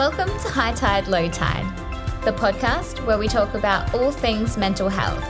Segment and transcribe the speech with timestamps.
[0.00, 1.66] Welcome to High Tide, Low Tide,
[2.24, 5.22] the podcast where we talk about all things mental health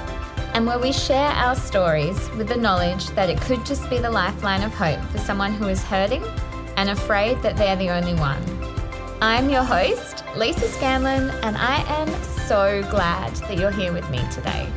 [0.54, 4.09] and where we share our stories with the knowledge that it could just be the
[4.09, 6.22] lifeline of hope for someone who is hurting
[6.77, 8.41] and afraid that they're the only one.
[9.20, 14.21] I'm your host, Lisa Scanlon, and I am so glad that you're here with me
[14.30, 14.68] today.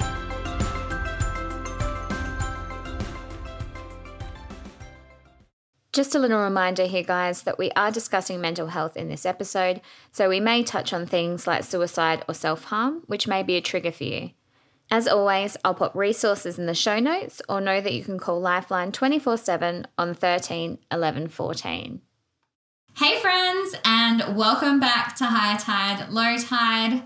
[5.93, 9.79] Just a little reminder here, guys, that we are discussing mental health in this episode,
[10.11, 13.61] so we may touch on things like suicide or self harm, which may be a
[13.61, 14.31] trigger for you.
[14.89, 18.41] As always, I'll put resources in the show notes or know that you can call
[18.41, 22.02] Lifeline 24 7 on 13 11 14.
[22.97, 27.03] Hey, friends, and welcome back to High Tide, Low Tide.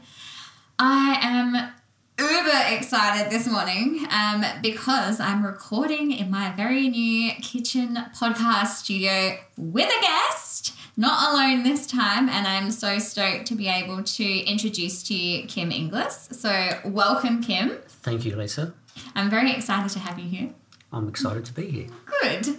[0.80, 1.74] I am
[2.20, 9.38] uber excited this morning um, because I'm recording in my very new kitchen podcast studio
[9.56, 14.40] with a guest, not alone this time, and I'm so stoked to be able to
[14.46, 16.30] introduce to you Kym Inglis.
[16.32, 17.82] So, welcome, Kym.
[17.84, 18.74] Thank you, Lisa.
[19.14, 20.50] I'm very excited to have you here.
[20.92, 21.88] I'm excited to be here.
[22.22, 22.58] Good.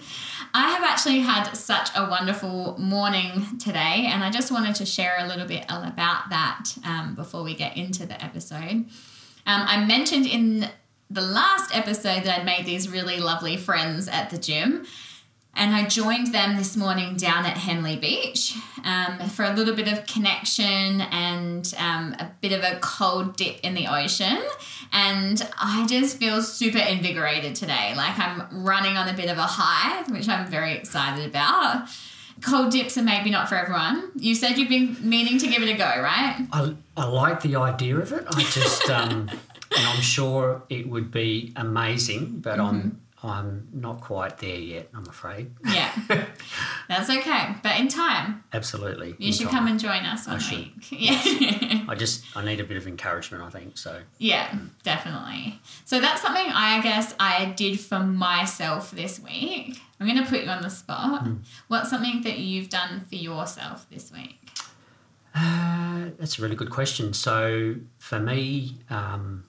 [0.54, 5.16] I have actually had such a wonderful morning today, and I just wanted to share
[5.18, 8.84] a little bit about that um, before we get into the episode.
[9.48, 10.68] Um, I mentioned in
[11.08, 14.84] the last episode that I'd made these really lovely friends at the gym.
[15.56, 18.54] And I joined them this morning down at Henley Beach
[18.84, 23.58] um, for a little bit of connection and um, a bit of a cold dip
[23.62, 24.38] in the ocean.
[24.92, 27.94] And I just feel super invigorated today.
[27.96, 31.88] Like I'm running on a bit of a high, which I'm very excited about.
[32.42, 34.10] Cold dips are maybe not for everyone.
[34.16, 36.46] You said you've been meaning to give it a go, right?
[36.52, 38.24] I, I like the idea of it.
[38.28, 39.28] I just, um,
[39.76, 42.76] and I'm sure it would be amazing, but Mm-hmm.
[42.76, 44.90] I'm I'm not quite there yet.
[44.94, 45.50] I'm afraid.
[45.64, 45.92] Yeah,
[46.88, 47.56] that's okay.
[47.62, 49.16] But in time, Absolutely.
[49.18, 49.54] you should time.
[49.54, 50.58] come and join us one should.
[50.58, 50.72] week.
[50.90, 51.84] Yeah.
[51.88, 53.42] I just I need a bit of encouragement.
[53.42, 54.00] I think so.
[54.18, 55.58] Yeah, definitely.
[55.84, 59.80] So that's something I guess I did for myself this week.
[59.98, 61.22] I'm going to put you on the spot.
[61.22, 61.34] Hmm.
[61.66, 64.38] What's something that you've done for yourself this week?
[65.34, 67.12] Uh, that's a really good question.
[67.12, 69.44] So for me, um,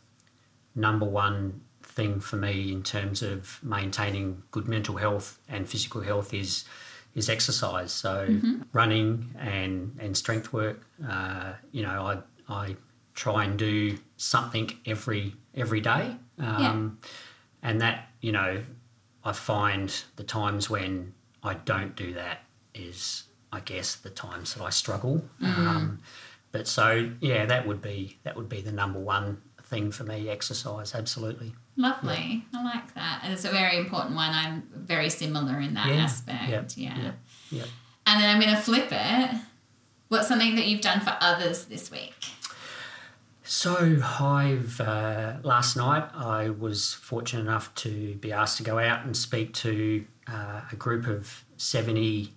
[0.76, 1.62] number one
[2.00, 6.64] thing for me in terms of maintaining good mental health and physical health is
[7.14, 7.92] is exercise.
[7.92, 8.12] So
[8.72, 10.80] running and and strength work.
[11.08, 12.14] Uh, you know, I
[12.64, 12.76] I
[13.14, 17.00] try and do something every every day, um,
[17.62, 18.64] and that you know,
[19.26, 22.38] I find the times when I don't do that
[22.74, 25.16] is I guess the times that I struggle.
[25.44, 26.00] Um,
[26.52, 30.28] but so yeah, that would be that would be the number one thing for me.
[30.30, 31.53] Exercise, absolutely.
[31.78, 32.44] Lovely.
[32.53, 33.22] I like that.
[33.24, 34.31] And it's a very important one.
[34.31, 36.50] I'm very similar in that Yeah, aspect.
[36.50, 36.97] yeah, yeah.
[37.03, 37.12] yeah,
[37.52, 37.63] yeah.
[38.07, 39.31] And then I'm going to flip it.
[40.07, 42.16] What's something that you've done for others this week?
[43.44, 49.06] So I've uh, last night I was fortunate enough to be asked to go out
[49.06, 52.34] and speak to uh, a group of seventy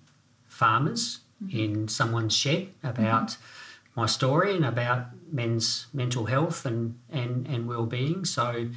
[0.48, 1.20] farmers
[1.50, 3.36] in someone's shed about
[3.94, 8.24] my story and about men's mental health and and and well being.
[8.24, 8.68] So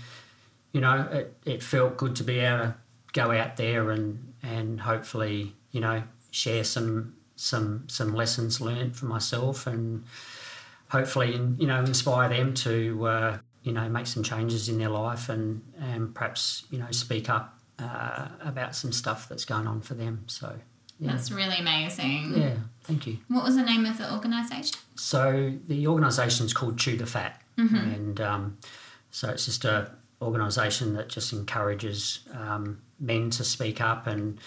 [0.72, 2.76] you know it, it felt good to be able to
[3.14, 9.06] go out there and and hopefully you know share some some some lessons learned for
[9.06, 10.03] myself and
[10.90, 15.30] hopefully you know inspire them to uh, you know make some changes in their life
[15.30, 19.94] and and perhaps you know speak up uh, about some stuff that's going on for
[19.96, 20.56] them so
[21.00, 22.34] yeah That's really amazing.
[22.36, 22.56] yeah
[22.88, 24.78] thank you What was the name of the organisation?
[24.96, 28.57] so the organisation is called chew the fat and um,
[29.12, 29.91] so it's just a
[30.22, 34.40] organisation that just encourages um, men to speak up and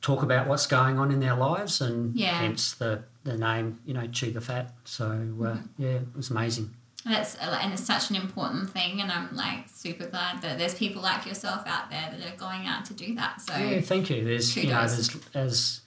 [0.00, 2.38] talk about what's going on in their lives and Yeah.
[2.40, 5.06] hence the the name you know chew the fat so
[5.44, 6.74] uh, yeah it was amazing
[7.04, 11.00] That's and it's such an important thing, and I'm like super glad that there's people
[11.02, 13.40] like yourself out there that are going out to do that.
[13.40, 14.24] So Yeah, thank you.
[14.24, 14.96] There's you know Kudos.
[14.96, 15.80] there's as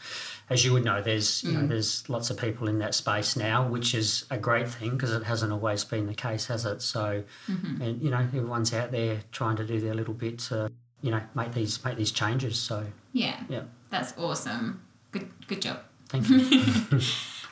[0.51, 3.65] as you would know there's you know there's lots of people in that space now,
[3.65, 6.81] which is a great thing because it hasn't always been the case, has it?
[6.81, 10.69] So and you know everyone's out there trying to do their little bit to
[11.01, 12.59] you know make these make these changes.
[12.59, 14.83] So yeah, yeah, that's awesome.
[15.11, 15.79] Good, good job.
[16.09, 16.39] thank you.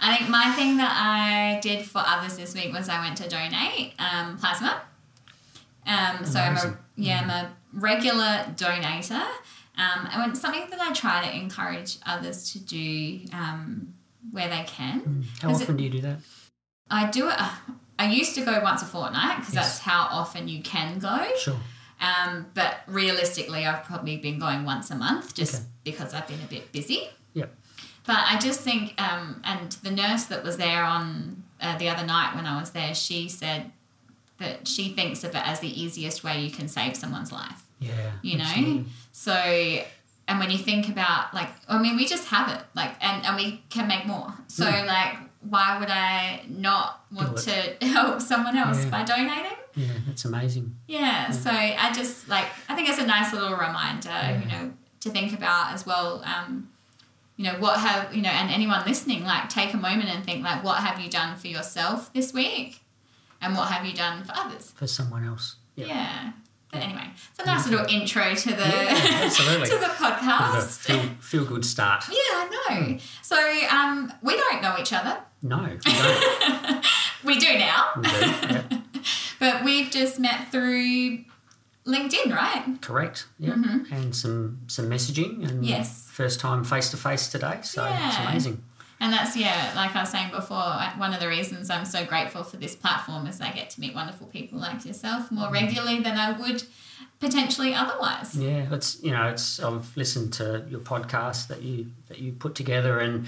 [0.02, 3.30] I think my thing that I did for others this week was I went to
[3.30, 4.82] donate um, plasma.
[5.86, 9.26] Um, so I'm a yeah, I'm a regular donator.
[9.80, 13.94] Um, and something that I try to encourage others to do um,
[14.32, 15.24] where they can.
[15.42, 16.20] How Is it- often do you do that?
[16.92, 17.36] I do it.
[17.40, 17.50] uh,
[17.98, 19.66] I used to go once a fortnight because Yes.
[19.66, 21.28] that's how often you can go.
[21.40, 21.60] Sure.
[22.02, 25.64] Um, but realistically, I've probably been going once a month just Okay.
[25.86, 27.10] because I've been a bit busy.
[27.34, 27.56] Yep.
[28.06, 32.06] But I just think, um, and the nurse that was there on uh, the other
[32.06, 33.72] night when I was there, she said
[34.40, 37.64] that she thinks of it as the easiest way you can save someone's life.
[37.80, 38.12] Yeah.
[38.22, 38.44] You know?
[38.44, 38.86] absolutely.
[39.12, 39.34] So,
[40.28, 43.36] and when you think about, like, I mean, we just have it, like, and, and
[43.36, 44.34] we can make more.
[44.48, 44.86] So, Mm.
[44.88, 47.52] like, why would I not want to
[47.86, 48.90] help someone else Yeah.
[48.90, 49.58] by donating?
[49.76, 50.76] Yeah, that's amazing.
[50.88, 55.10] Yeah, so I just like I think it's a nice little reminder, you know, to
[55.10, 56.22] think about as well.
[56.26, 56.70] Um,
[57.38, 60.44] you know, what have you know, and anyone listening, like take a moment and think
[60.44, 62.82] like, what have you done for yourself this week,
[63.42, 64.72] and what have you done for others?
[64.76, 65.56] For someone else.
[65.76, 66.32] Yeah.
[66.72, 66.80] Yeah.
[66.80, 70.78] But anyway, it's a nice little intro to the Yeah, to the podcast.
[70.86, 72.04] feel, feel good start.
[72.10, 72.98] Yeah, I know.
[73.24, 73.38] So
[73.76, 75.18] um, we don't know each other.
[75.42, 76.86] No, we don't.
[77.24, 78.10] We do now, We do.
[78.12, 78.64] Yeah,
[79.40, 81.20] but we've just met through
[81.88, 82.78] LinkedIn, right?
[82.82, 83.28] correct.
[83.40, 83.54] Yeah.
[83.54, 85.64] And some some messaging and Mm-hmm.
[85.64, 86.08] Yes.
[86.12, 87.60] first time face to face today.
[87.64, 88.64] So it's amazing.
[89.02, 92.44] And that's, yeah, like I was saying before, one of the reasons I'm so grateful
[92.44, 96.18] for this platform is I get to meet wonderful people like yourself more regularly than
[96.18, 96.64] I would
[97.20, 98.36] potentially otherwise.
[98.36, 102.56] Yeah, it's you know, it's I've listened to your podcast that you that you put
[102.56, 103.28] together, and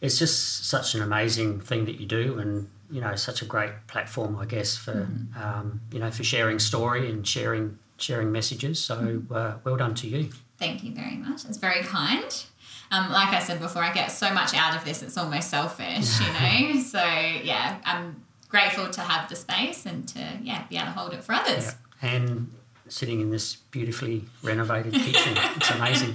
[0.00, 3.86] it's just such an amazing thing that you do, and you know, such a great
[3.86, 5.08] platform, I guess, for
[5.40, 8.80] um, you know, for sharing story and sharing sharing messages.
[8.82, 10.30] So uh, well done to you.
[10.58, 11.44] Thank you very much.
[11.44, 12.44] It's very kind.
[12.90, 16.20] Um, like I said before, I get so much out of this, it's almost selfish,
[16.20, 16.80] you know?
[16.94, 21.12] so, yeah, I'm grateful to have the space and to, yeah, be able to hold
[21.12, 21.74] it for others.
[22.02, 22.08] Yeah.
[22.14, 22.52] And
[22.88, 26.14] sitting in this beautifully renovated kitchen, it's amazing.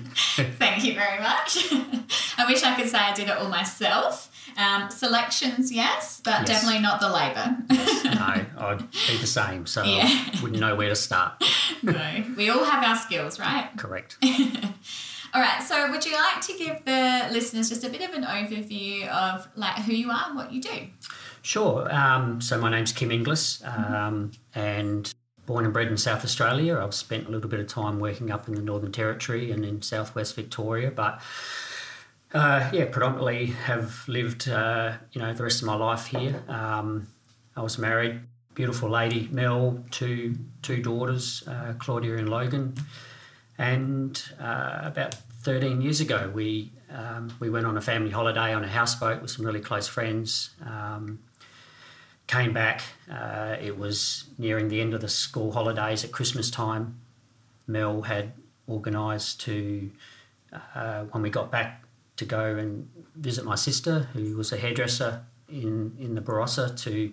[0.57, 1.71] Thank you very much.
[2.39, 4.29] I wish I could say I did it all myself.
[4.57, 6.47] Um, selections, yes, but Yes.
[6.47, 7.57] definitely not the labour.
[8.15, 10.03] no, I'd be the same, so Yeah.
[10.05, 11.43] I wouldn't know where to start.
[11.83, 13.69] no, we all have our skills, right?
[13.77, 14.17] Correct.
[15.33, 15.63] All right.
[15.63, 19.47] So, would you like to give the listeners just a bit of an overview of
[19.55, 20.87] like who you are and what you do?
[21.41, 21.93] Sure.
[21.93, 25.13] Um, so my name's Kym Inglis, um, and
[25.45, 26.79] born and bred in South Australia.
[26.79, 29.81] I've spent a little bit of time working up in the Northern Territory and in
[29.81, 31.21] Southwest Victoria, but
[32.33, 36.43] uh, yeah, predominantly have lived uh, you know the rest of my life here.
[36.47, 37.07] Um,
[37.55, 38.21] I was married,
[38.53, 42.75] beautiful lady Mel, two two daughters, uh, Claudia and Logan,
[43.57, 48.63] and uh, about 13 years ago we um, we went on a family holiday on
[48.63, 50.51] a houseboat with some really close friends.
[50.63, 51.19] Um,
[52.27, 52.81] came back.
[53.11, 56.99] Uh, it was nearing the end of the school holidays at Christmas time.
[57.67, 58.33] Mel had
[58.69, 59.91] organised to,
[60.75, 61.83] uh, when we got back,
[62.15, 67.11] to go and visit my sister, who was a hairdresser in, in the Barossa, to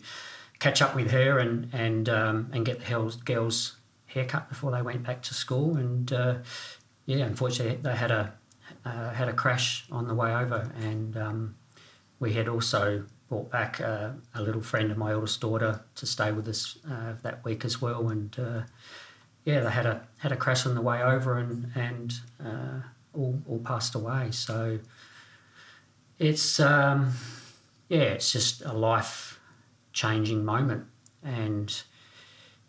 [0.59, 3.77] catch up with her and and um, and get the girls'
[4.13, 5.77] haircut before they went back to school.
[5.77, 6.35] And uh,
[7.07, 8.33] yeah, unfortunately, they had a
[8.85, 11.55] uh, had a crash on the way over, and um,
[12.19, 16.33] we had also brought back uh, a little friend of my eldest daughter to stay
[16.33, 18.09] with us uh, that week as well.
[18.09, 18.63] And uh,
[19.45, 22.15] yeah, they had a had a crash on the way over, and and
[23.15, 24.31] all all passed away.
[24.31, 24.79] So
[26.19, 27.13] it's um,
[27.89, 29.41] yeah, it's just a life
[29.93, 30.87] changing moment,
[31.23, 31.83] and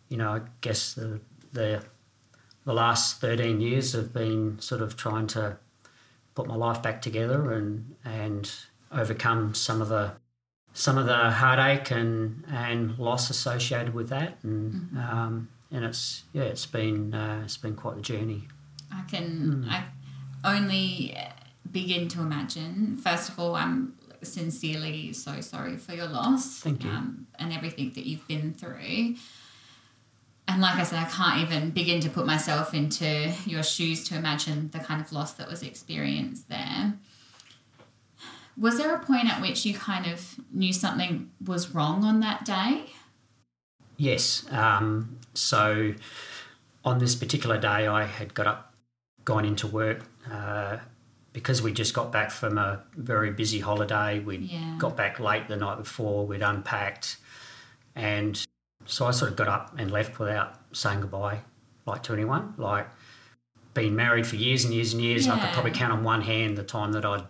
[0.10, 1.22] you know, I guess the
[1.54, 1.84] the
[2.64, 5.58] the last 13 years have been sort of trying to
[6.36, 8.52] put my life back together and and
[8.92, 10.14] overcome some of the
[10.74, 16.44] some of the heartache and and loss associated with that and um, and it's yeah
[16.44, 18.48] it's been uh, it's been quite the journey
[18.94, 19.84] I can I
[20.44, 21.18] only
[21.70, 22.98] begin to imagine.
[22.98, 26.60] First of all, I'm sincerely so sorry for your loss.
[26.60, 26.90] Thank you.
[26.90, 29.16] Um, and everything that you've been through.
[30.52, 34.18] And like I said, I can't even begin to put myself into your shoes to
[34.18, 36.94] imagine the kind of loss that was experienced there.
[38.58, 42.44] Was there a point at which you kind of knew something was wrong on that
[42.44, 42.88] day?
[43.96, 44.46] Yes.
[44.52, 45.94] Um, so
[46.84, 48.74] on this particular day, I had got up,
[49.24, 50.80] gone into work uh,
[51.32, 54.20] because we just got back from a very busy holiday.
[54.20, 54.76] We Yeah.
[54.78, 56.28] got back late the night before.
[56.28, 57.16] We'd unpacked,
[57.96, 58.46] and
[58.86, 61.42] so I sort of got up and left without saying goodbye,
[61.86, 62.54] like to anyone.
[62.58, 62.88] Like
[63.74, 65.26] been married for years and years and years.
[65.26, 67.24] and I could probably count on one hand the time that I'd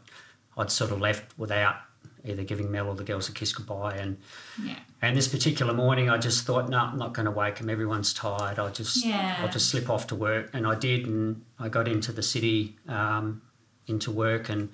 [0.57, 1.75] I'd sort of left without
[2.23, 4.17] either giving Mel or the girls a kiss goodbye and.
[4.63, 4.75] Yeah.
[5.03, 7.71] And this particular morning, I just thought, no, I'm not going to wake them.
[7.71, 8.59] Everyone's tired.
[8.59, 9.37] I'll just, Yeah.
[9.39, 10.51] I'll just slip off to work.
[10.53, 13.41] And I did, and I got into the city, um,
[13.87, 14.69] into work, and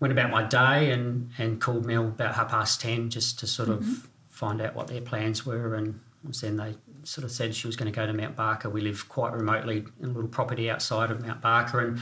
[0.00, 3.68] went about my day, and and called Mel about half past ten just to sort
[3.68, 5.74] of find out what their plans were.
[5.74, 5.98] And
[6.42, 6.74] then they
[7.04, 8.68] sort of said she was going to go to Mount Barker.
[8.68, 11.98] We live quite remotely in a little property outside of Mount Barker, and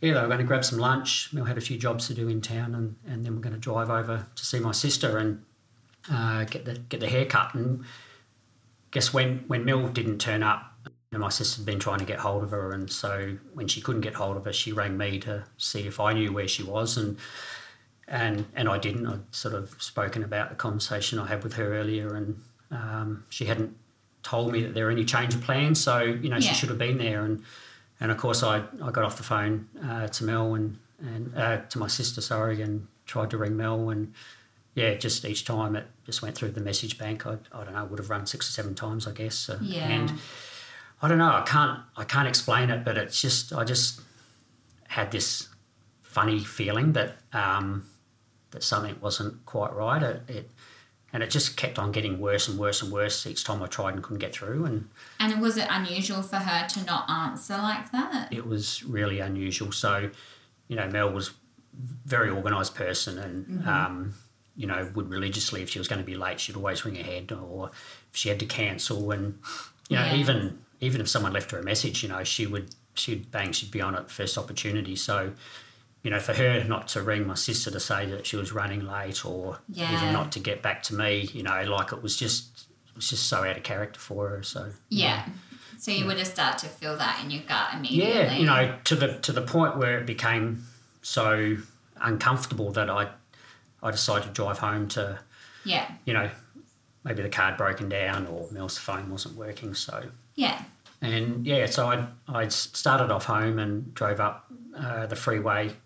[0.00, 1.32] yeah, they were going to grab some lunch.
[1.32, 3.60] Mel had a few jobs to do in town, and, and then we're going to
[3.60, 5.44] drive over to see my sister and
[6.10, 7.54] uh, get the get the haircut.
[7.54, 7.84] And
[8.90, 12.18] guess when when Mel didn't turn up, you know, my sister'd been trying to get
[12.18, 15.18] hold of her, and so when she couldn't get hold of her, she rang me
[15.20, 17.16] to see if I knew where she was, and
[18.10, 19.06] and and I didn't.
[19.06, 23.46] I'd sort of spoken about the conversation I had with her earlier, and um, she
[23.46, 23.76] hadn't
[24.22, 25.80] told me that there were any change of plans.
[25.82, 26.48] So you know, Yeah.
[26.50, 27.42] she should have been there, and
[28.00, 31.58] and of course I, I got off the phone uh, to Mel and and uh,
[31.70, 34.12] to my sister, sorry, and tried to ring Mel and
[34.74, 37.26] yeah, just each time it just went through the message bank.
[37.26, 39.34] I, I don't know, would have run six or seven times, I guess.
[39.34, 39.88] So, Yeah.
[39.88, 40.12] And
[41.02, 44.00] I don't know, I can't I can't explain it, but it's just I just
[44.88, 45.48] had this
[46.02, 47.86] funny feeling that um,
[48.50, 50.02] that something wasn't quite right.
[50.02, 50.50] It, it
[51.12, 53.94] and it just kept on getting worse and worse and worse each time I tried
[53.94, 54.64] and couldn't get through.
[54.64, 54.88] And
[55.18, 58.32] And was it unusual for her to not answer like that?
[58.32, 59.72] it was really unusual.
[59.72, 60.10] So,
[60.68, 61.32] you know, Mel was
[62.04, 64.14] very organised person, and um,
[64.56, 67.32] you know, would religiously if she was going to be late, she'd always ring ahead,
[67.32, 67.70] or
[68.10, 69.38] if she had to cancel, and
[69.88, 70.14] you know, Yeah.
[70.16, 73.70] even even if someone left her a message, you know, she would she'd bang, she'd
[73.70, 74.94] be on it first opportunity.
[74.96, 75.32] So.
[76.02, 78.80] You know, for her not to ring my sister to say that she was running
[78.86, 79.92] late, or Yeah.
[79.94, 83.08] even not to get back to me, you know, like it was just it was
[83.10, 84.42] just so out of character for her.
[84.42, 85.26] So Yeah.
[85.78, 88.12] So you would have started to feel that in your gut immediately.
[88.14, 90.64] yeah, you know, to the to the point where it became
[91.02, 91.56] so
[92.00, 93.08] uncomfortable that I
[93.82, 95.18] I decided to drive home to,
[95.64, 95.90] Yeah.
[96.04, 96.30] you know,
[97.04, 99.74] maybe the card broken down or Mel's phone wasn't working.
[99.74, 100.62] So Yeah.
[101.00, 105.76] and yeah, so I I started off home and drove up uh, the freeway.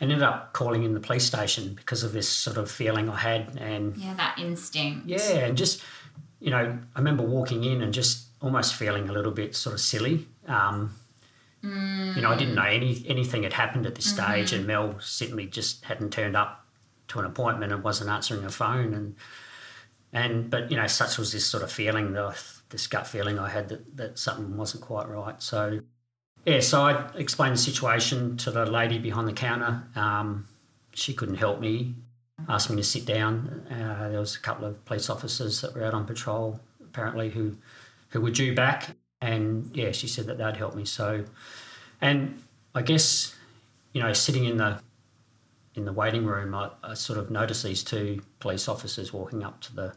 [0.00, 3.16] And Ended up calling in the police station because of this sort of feeling I
[3.16, 5.06] had, and Yeah, that instinct.
[5.06, 5.82] yeah, and just
[6.38, 9.80] you know, I remember walking in and just almost feeling a little bit sort of
[9.80, 10.28] silly.
[10.46, 10.94] Um,
[11.62, 15.46] You know, I didn't know any anything had happened at this stage, and Mel simply
[15.46, 16.64] just hadn't turned up
[17.08, 19.16] to an appointment and wasn't answering her phone, and
[20.12, 22.36] and but you know, such was this sort of feeling, the
[22.68, 25.42] this gut feeling I had that that something wasn't quite right.
[25.42, 25.80] So
[26.46, 29.82] yeah, so I explained the situation to the lady behind the counter.
[29.94, 30.46] Um,
[30.94, 31.94] she couldn't help me
[32.48, 33.66] asked me to sit down.
[33.70, 37.56] Uh, there was a couple of police officers that were out on patrol, apparently, who
[38.10, 40.84] who were due back, and yeah, she said that they'd help me.
[40.84, 41.24] So,
[42.00, 42.42] and
[42.74, 43.34] I guess
[43.92, 44.80] you know, sitting in the
[45.74, 49.60] in the waiting room, I, I sort of noticed these two police officers walking up
[49.62, 49.94] to the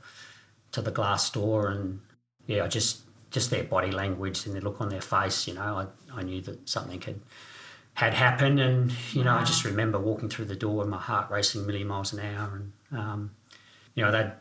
[0.71, 1.99] to the glass door, and
[2.47, 3.01] yeah, I just
[3.31, 6.41] just their body language and the look on their face, you know, I, I knew
[6.41, 7.19] that something had
[7.93, 11.29] had happened, and you know, I just remember walking through the door and my heart
[11.29, 13.31] racing a million miles an hour, and um,
[13.93, 14.31] you know, they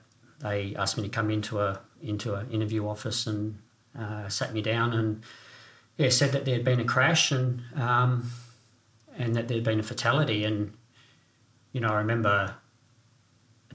[0.41, 3.59] they asked me to come into a into an interview office and
[3.99, 5.23] uh, sat me down and
[5.97, 8.31] yeah, said that there had been a crash and um,
[9.19, 10.73] and that there had been a fatality, and
[11.73, 12.55] you know, I remember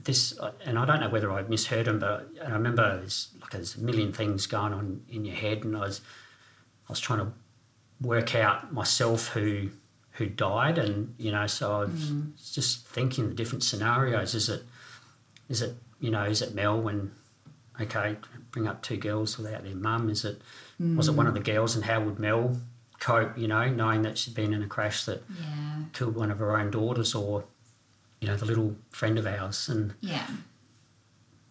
[0.04, 3.50] this, uh, and I don't know whether I misheard him, but I remember there's like
[3.50, 6.00] there's a million things going on in your head, and I was
[6.88, 7.32] I was trying to
[8.00, 9.70] work out myself who
[10.12, 12.54] who died, and you know, so I was mm.
[12.54, 14.34] just thinking the different scenarios.
[14.34, 14.62] Is it
[15.48, 17.12] is it you know is it Mel when
[17.80, 18.16] okay
[18.50, 20.08] bring up two girls without their mum?
[20.10, 20.40] Is it
[20.78, 21.44] was it one of the mm.
[21.44, 22.58] girls, and how would Mel
[23.00, 23.36] cope?
[23.38, 25.84] You know, knowing that she'd been in a crash that Yeah.
[25.92, 27.44] killed one of her own daughters, or
[28.24, 30.26] you know the little friend of ours, and Yeah.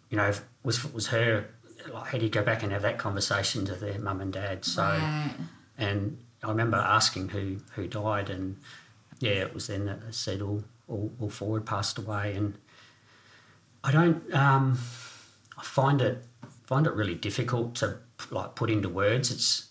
[0.10, 1.46] you know was was her
[1.94, 4.65] like how do you go back and have that conversation to their mum and dad?
[4.65, 5.36] So right.
[5.77, 8.58] and I remember asking who who died, and
[9.20, 12.56] yeah, it was then that they said all all, all four had passed away, and
[13.84, 14.34] I don't.
[14.34, 14.80] Um,
[15.56, 16.25] I find it
[16.65, 18.00] find it really difficult to
[18.32, 19.30] like put into words.
[19.30, 19.68] It's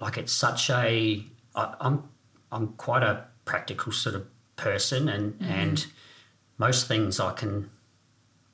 [0.00, 1.22] like it's such a.
[1.54, 2.08] I, I'm
[2.50, 5.86] I'm quite a practical sort of person, and and
[6.58, 7.70] most things I can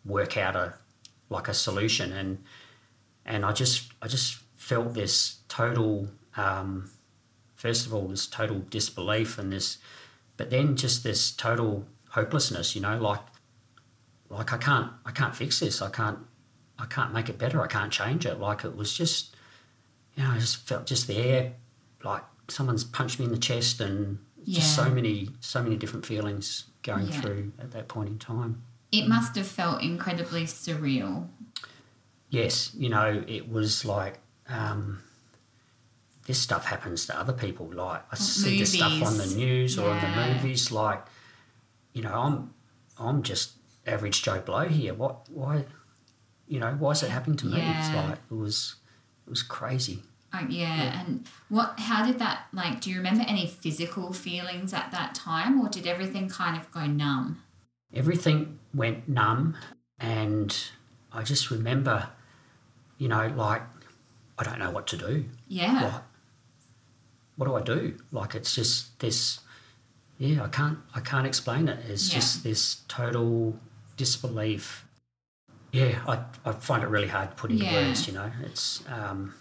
[0.05, 0.75] work out a
[1.31, 2.45] like a solution, and
[3.25, 6.09] and I just I just felt this total.
[6.37, 6.91] Um,
[7.55, 9.79] first of all, this total disbelief and this,
[10.37, 12.77] but then just this total hopelessness.
[12.77, 13.21] You know, like
[14.29, 15.81] like I can't I can't fix this.
[15.81, 16.19] I can't
[16.79, 17.63] I can't make it better.
[17.63, 18.39] I can't change it.
[18.39, 19.35] Like it was just,
[20.15, 21.53] you know, I just felt just the air,
[22.03, 26.65] like someone's punched me in the chest, and just so many so many different feelings
[26.85, 27.21] going Yeah.
[27.21, 28.63] through at that point in time.
[28.93, 31.29] It must have felt incredibly surreal.
[32.31, 34.21] Yes, you know, it was like.
[34.49, 35.01] Um,
[36.27, 37.71] this stuff happens to other people.
[37.73, 40.71] Like I see this stuff on the news or in the movies.
[40.73, 41.05] Like,
[41.93, 42.55] you know, I'm
[42.99, 43.53] I'm just
[43.87, 44.95] average Joe Blow here.
[44.95, 45.29] What?
[45.31, 45.65] Why?
[46.47, 47.59] You know, why is it happening to me?
[47.61, 48.77] It's like it was
[49.27, 50.03] it was crazy.
[50.35, 51.01] Oh, yeah.
[51.01, 51.79] And what?
[51.79, 52.47] How did that?
[52.53, 56.71] Like, do you remember any physical feelings at that time, or did everything kind of
[56.73, 57.41] go numb?
[57.97, 59.57] everything went numb
[60.01, 60.57] and
[61.13, 62.09] I just remember,
[62.99, 63.63] you know, like
[64.37, 65.27] I don't know what to do.
[65.47, 65.81] Yeah.
[65.85, 66.03] Like,
[67.37, 67.97] what do I do?
[68.11, 69.39] Like it's just this
[70.19, 71.79] yeah, I can't I can't explain it.
[71.89, 72.17] It's Yeah.
[72.17, 73.61] just this total
[73.97, 74.85] disbelief.
[75.71, 77.75] Yeah, I, I find it really hard to put into Yeah.
[77.75, 78.31] words, you know.
[78.43, 79.35] It's um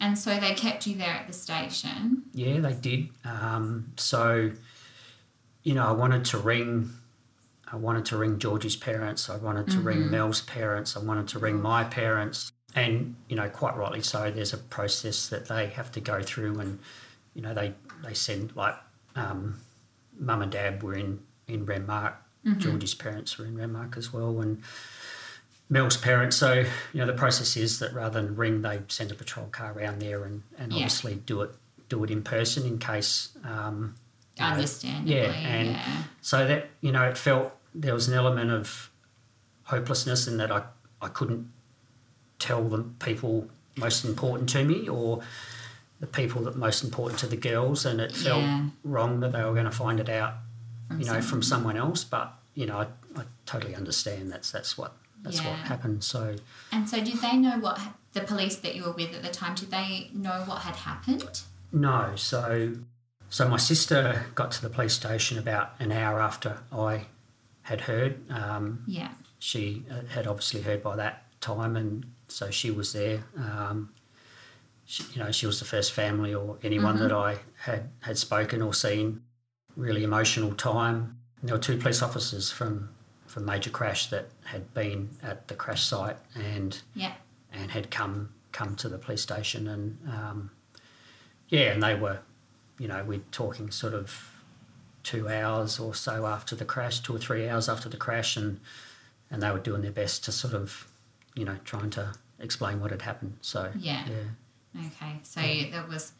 [0.00, 2.22] And so they kept you there at the station.
[2.32, 3.08] Yeah, they did.
[3.24, 4.52] Um, so,
[5.62, 6.90] you know, I wanted to ring.
[7.70, 9.28] I wanted to ring Georgie's parents.
[9.28, 10.96] I wanted to ring Mel's parents.
[10.96, 14.30] I wanted to ring my parents, and you know, quite rightly so.
[14.30, 16.78] There's a process that they have to go through, and
[17.34, 18.76] you know, they they send like
[19.16, 19.60] um,
[20.18, 22.14] mum and dad were in in Renmark.
[22.56, 24.62] Georgie's parents were in Renmark as well, and
[25.70, 26.36] Mel's parents.
[26.36, 26.52] So,
[26.92, 30.00] you know, the process is that rather than ring, they send a patrol car around
[30.00, 30.78] there and, and Yeah.
[30.78, 31.50] obviously do it
[31.88, 33.30] do it in person in case.
[33.44, 33.94] Um,
[34.38, 35.14] know, Understandably.
[35.16, 36.02] yeah, and yeah.
[36.20, 38.90] so that you know, it felt there was an element of
[39.64, 40.62] hopelessness in that I
[41.00, 41.50] I couldn't
[42.38, 45.22] tell the people most important to me or
[46.00, 48.66] the people that most important to the girls, and it felt Yeah.
[48.84, 50.34] wrong that they were going to find it out
[50.88, 51.74] From you know, from someone.
[51.74, 52.04] someone else.
[52.04, 52.86] But you know, I,
[53.20, 56.04] I totally understand that's that's what that's what happened.
[56.04, 56.36] So
[56.72, 57.80] And so, did they know what
[58.12, 59.54] the police that you were with at the time?
[59.54, 61.42] Did they know what had happened?
[61.72, 62.72] no, so
[63.30, 67.06] so my sister got to the police station about an hour after I
[67.62, 68.30] had heard.
[68.30, 69.10] Um, Yeah.
[69.38, 73.24] she uh, had obviously heard by that time, and so she was there.
[73.36, 73.92] Um,
[74.86, 78.62] she, you know, she was the first family or anyone that I had had spoken
[78.62, 79.22] or seen.
[79.76, 81.18] Really emotional time.
[81.40, 82.88] And there were two police officers from
[83.28, 87.12] from Major Crash that had been at the crash site and Yeah.
[87.52, 90.50] and had come come to the police station and um,
[91.48, 92.18] yeah, and they were,
[92.78, 94.30] you know, we're talking sort of
[95.02, 98.60] two hours or so after the crash, two or three hours after the crash, and
[99.30, 100.90] and they were doing their best to sort of,
[101.34, 103.36] you know, trying to explain what had happened.
[103.42, 104.06] So Yeah.
[104.08, 105.20] yeah, Okay.
[105.22, 105.70] So yeah.
[105.72, 106.12] that was,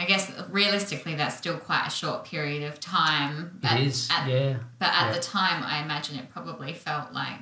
[0.00, 3.58] I guess, realistically, that's still quite a short period of time.
[3.60, 4.08] But it is.
[4.10, 5.12] At, yeah, But at Yeah.
[5.12, 7.40] the time, I imagine it probably felt like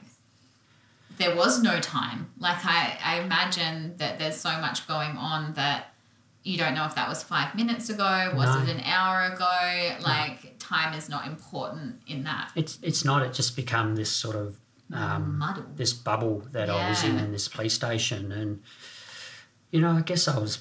[1.19, 2.31] there was no time.
[2.39, 5.93] Like I, I imagine that there's so much going on that
[6.43, 8.63] you don't know if that was five minutes ago, was No.
[8.63, 9.97] it an hour ago?
[10.01, 13.23] Like time is not important in that it's it's not.
[13.23, 14.57] It just become this sort of
[14.93, 15.65] um, muddle.
[15.75, 18.63] this bubble that I was in in this police station, and
[19.73, 20.59] you know, I guess I was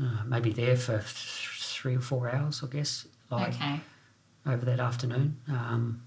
[0.00, 1.04] uh, maybe there for th-
[1.58, 2.62] three or four hours.
[2.64, 3.80] I guess like okay.
[4.46, 5.36] over that afternoon.
[5.48, 6.02] Um,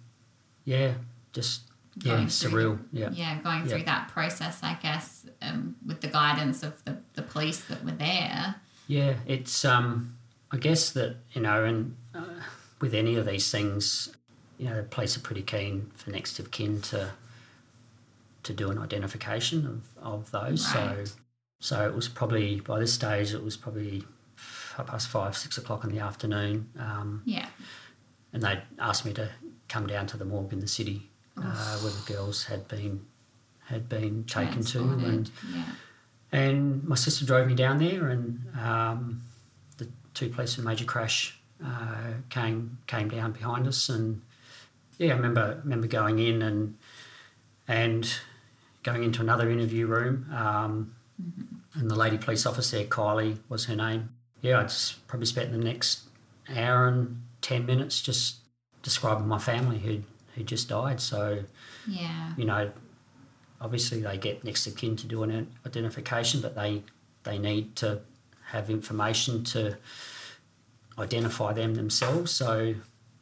[0.65, 0.93] yeah,
[1.33, 1.61] just
[1.97, 2.79] yeah, Going through surreal.
[2.91, 3.85] the- Yeah, yeah, going through Yeah.
[3.85, 8.55] that process, I guess, um, with the guidance of the, the police that were there.
[8.87, 9.15] yeah.
[9.27, 10.17] It's um,
[10.51, 12.23] I guess that you know, and uh,
[12.79, 14.09] with any of these things,
[14.57, 17.11] you know, the police are pretty keen for next of kin to
[18.43, 20.65] to do an identification of, of those.
[20.75, 21.07] Right.
[21.07, 21.13] So
[21.63, 24.03] so it was probably by this stage it was probably
[24.75, 26.69] half past five, six o'clock in the afternoon.
[26.77, 27.47] Um, Yeah.
[28.33, 29.29] and they asked me to
[29.69, 33.05] come down to the morgue in the city uh, where the girls had been
[33.67, 35.63] had been taken to, and yeah.
[36.33, 38.25] and my sister drove me down there, and
[38.59, 39.21] um,
[39.77, 44.21] the two police from Major Crash uh, came came down behind us, and
[44.97, 46.75] yeah, I remember remember going in and
[47.69, 48.03] and
[48.83, 51.79] going into another interview room, um, Mm-hmm.
[51.79, 54.09] and the lady police officer Kylie was her name.
[54.41, 56.01] Yeah, I just probably spent the next
[56.55, 58.37] hour and ten minutes just
[58.81, 60.01] describing my family who
[60.35, 60.99] who just died.
[60.99, 61.43] So
[61.87, 62.33] Yeah.
[62.35, 62.71] you know,
[63.61, 66.83] obviously they get next of kin to do an identification, but they
[67.23, 68.01] they need to
[68.47, 69.77] have information to
[70.97, 72.31] identify them themselves.
[72.31, 72.75] So,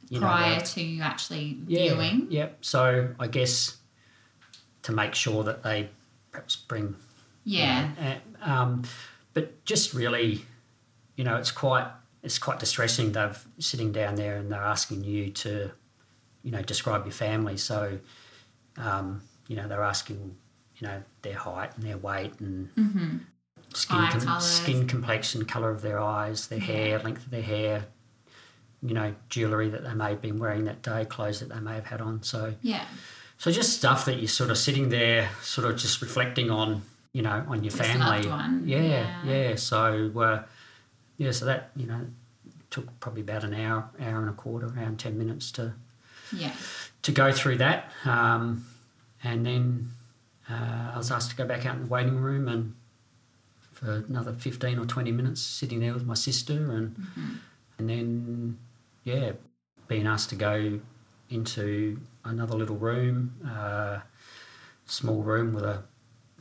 [0.09, 2.27] you Prior know, to actually yeah, viewing.
[2.29, 2.57] Yep.
[2.61, 3.77] So I guess
[4.83, 5.89] to make sure that they
[6.31, 6.95] perhaps bring
[7.43, 8.19] Yeah.
[8.43, 8.83] uh, um,
[9.33, 10.45] but just really,
[11.15, 11.87] you know, it's quite
[12.23, 13.11] it's quite distressing.
[13.13, 15.71] They're sitting down there and they're asking you to,
[16.43, 17.57] you know, describe your family.
[17.57, 17.97] So,
[18.77, 20.35] um, you know, they're asking,
[20.77, 22.69] you know, their height and their weight and
[23.73, 27.85] skin com- skin complexion, color of their eyes, their hair, length of their hair.
[28.83, 31.75] You know, jewelry that they may have been wearing that day, clothes that they may
[31.75, 32.23] have had on.
[32.23, 32.85] So, Yeah.
[33.37, 36.81] so just stuff that you're sort of sitting there, sort of just reflecting on,
[37.13, 38.27] you know, on your family.
[38.65, 39.23] Yeah, yeah.
[39.49, 39.55] yeah.
[39.55, 40.43] So, uh,
[41.17, 42.07] yeah, so that you know
[42.69, 45.73] took probably about an hour, hour and a quarter, around ten minutes to
[46.31, 46.53] Yeah.
[47.01, 48.65] to go through that, um,
[49.23, 49.89] and then
[50.49, 52.75] uh, I was asked to go back out in the waiting room and
[53.73, 56.95] for another 15 or 20 minutes sitting there with my sister and
[57.79, 58.59] and then
[59.03, 59.31] yeah
[59.87, 60.79] being asked to go
[61.31, 63.99] into another little room uh,
[64.85, 65.81] small room with a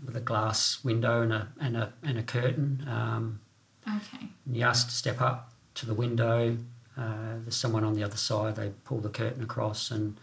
[0.05, 2.87] with a glass window and a and a and a curtain.
[2.89, 3.41] Um,
[3.89, 4.29] Okay.
[4.47, 6.57] you asked to step up to the window.
[6.97, 8.57] Uh, there's someone on the other side.
[8.57, 10.17] They pull the curtain across and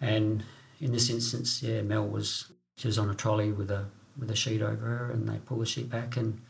[0.00, 0.44] and
[0.80, 3.86] in this instance yeah Mel was she was on a trolley with a
[4.18, 6.40] with a sheet over her and they pull the sheet back and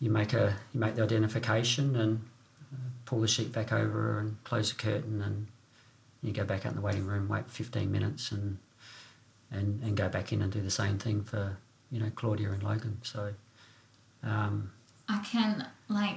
[0.00, 2.20] you make a you make the identification and
[2.72, 5.46] uh, pull the sheet back over her and close the curtain and
[6.22, 8.58] you go back out in the waiting room wait 15 minutes and
[9.54, 11.56] and and go back in and do the same thing for
[11.90, 13.34] you know Claudia and Logan so
[14.22, 14.70] um,
[15.08, 16.16] I can like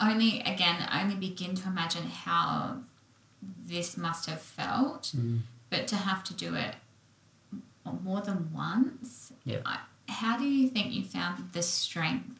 [0.00, 2.78] only again only begin to imagine how
[3.66, 6.74] this must have felt, mm, but to have to do it
[8.02, 9.32] more than once.
[9.44, 9.58] Yeah.
[9.64, 12.38] I, how do you think you found the strength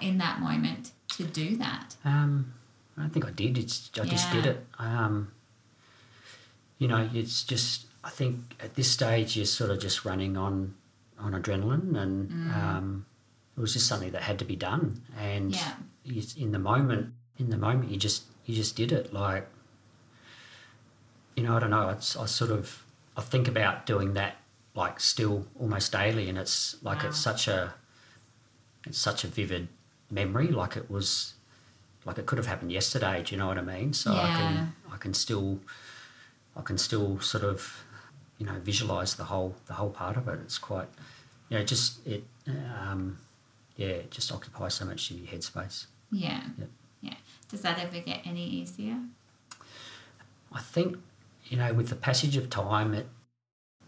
[0.00, 1.96] in that moment to do that?
[2.04, 2.52] Um,
[2.96, 3.58] I don't think I did.
[3.58, 4.66] It's I just did it.
[4.78, 5.32] Um,
[6.78, 10.74] you know, it's just I think at this stage you're sort of just running on
[11.18, 12.54] on adrenaline, and Mm.
[12.56, 13.06] um,
[13.56, 15.02] it was just something that had to be done.
[15.16, 15.74] And Yeah.
[16.04, 19.12] you, in the moment, in the moment, you just you just did it.
[19.12, 19.48] Like,
[21.36, 21.88] you know, I don't know.
[21.90, 22.84] It's I sort of
[23.16, 24.36] I think about doing that
[24.74, 27.08] like still almost daily, and it's like Wow.
[27.08, 27.74] it's such a
[28.86, 29.68] it's such a vivid
[30.10, 30.48] memory.
[30.48, 31.34] Like it was
[32.04, 33.22] like it could have happened yesterday.
[33.24, 33.92] Do you know what I mean?
[33.92, 35.60] So I can I can still
[36.56, 37.84] I can still sort of
[38.38, 40.38] you know visualize the whole the whole part of it.
[40.42, 40.88] It's quite
[41.48, 43.18] you know just it um,
[43.76, 45.86] yeah it just occupies so much of your headspace.
[46.10, 46.42] Yeah.
[46.58, 46.68] Yep.
[47.02, 47.14] Yeah.
[47.48, 48.96] Does that ever get any easier?
[50.52, 50.96] I think
[51.46, 53.06] you know with the passage of time it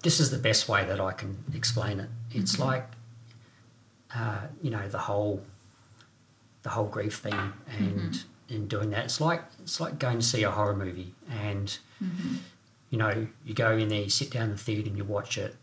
[0.03, 2.09] this is the best way that I can explain it.
[2.33, 2.87] It's like
[4.15, 5.43] uh, you know the whole
[6.63, 9.05] the whole grief thing and and doing that.
[9.05, 11.79] It's like it's like going to see a horror movie and
[12.91, 15.39] you know you go in there, you sit down in the theatre and you watch
[15.39, 15.57] it,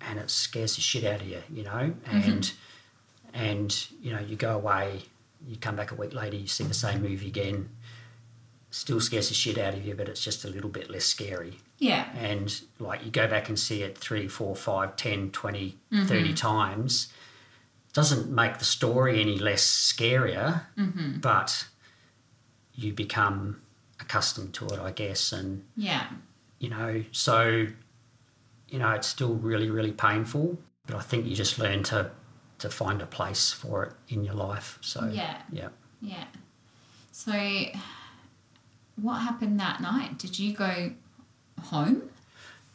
[0.00, 1.42] and it scares the shit out of you.
[1.50, 2.30] You know mm-hmm.
[2.30, 2.52] and
[3.32, 5.02] and you know you go away,
[5.46, 7.70] you come back a week later, you see the same movie again.
[8.70, 11.58] Still scares the shit out of you, but it's just a little bit less scary
[11.78, 12.08] Yeah.
[12.16, 16.06] and like you go back and see it three, four, five, 10, 20, mm-hmm.
[16.06, 17.12] 30 times,
[17.92, 21.20] doesn't make the story any less scarier, mm-hmm.
[21.20, 21.68] but
[22.74, 23.62] you become
[24.00, 25.32] accustomed to it, I guess.
[25.32, 26.08] And, Yeah.
[26.58, 27.66] You know, so,
[28.68, 32.10] you know, it's still really, really painful, but I think you just learn to,
[32.58, 34.78] to find a place for it in your life.
[34.80, 35.42] So, Yeah.
[35.52, 35.68] yeah.
[36.00, 36.24] Yeah.
[37.12, 37.32] So,
[38.96, 40.18] what happened that night?
[40.18, 40.92] Did you go
[41.62, 42.10] home?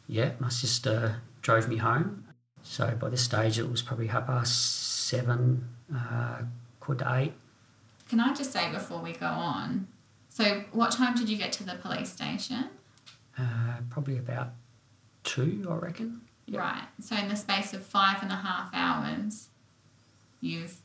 [0.06, 2.24] Yeah, my sister drove me home.
[2.62, 6.42] So by this stage, it was probably half past seven, uh,
[6.78, 7.32] quarter to eight.
[8.08, 9.86] Can I just say before we go on?
[10.28, 12.66] So, what time did you get to the police station?
[13.40, 14.48] Uh, probably about
[15.24, 16.20] two, I reckon.
[16.46, 16.60] Yep.
[16.60, 16.84] Right.
[17.00, 19.48] So, in the space of five and a half hours,
[20.40, 20.76] you've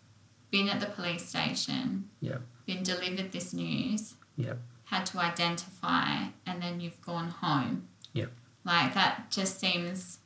[0.51, 6.61] been at the police station, Yep, been delivered this news, yep, had to identify, and
[6.61, 7.87] then you've gone home.
[8.13, 8.31] yep.
[8.63, 10.19] Like that just seems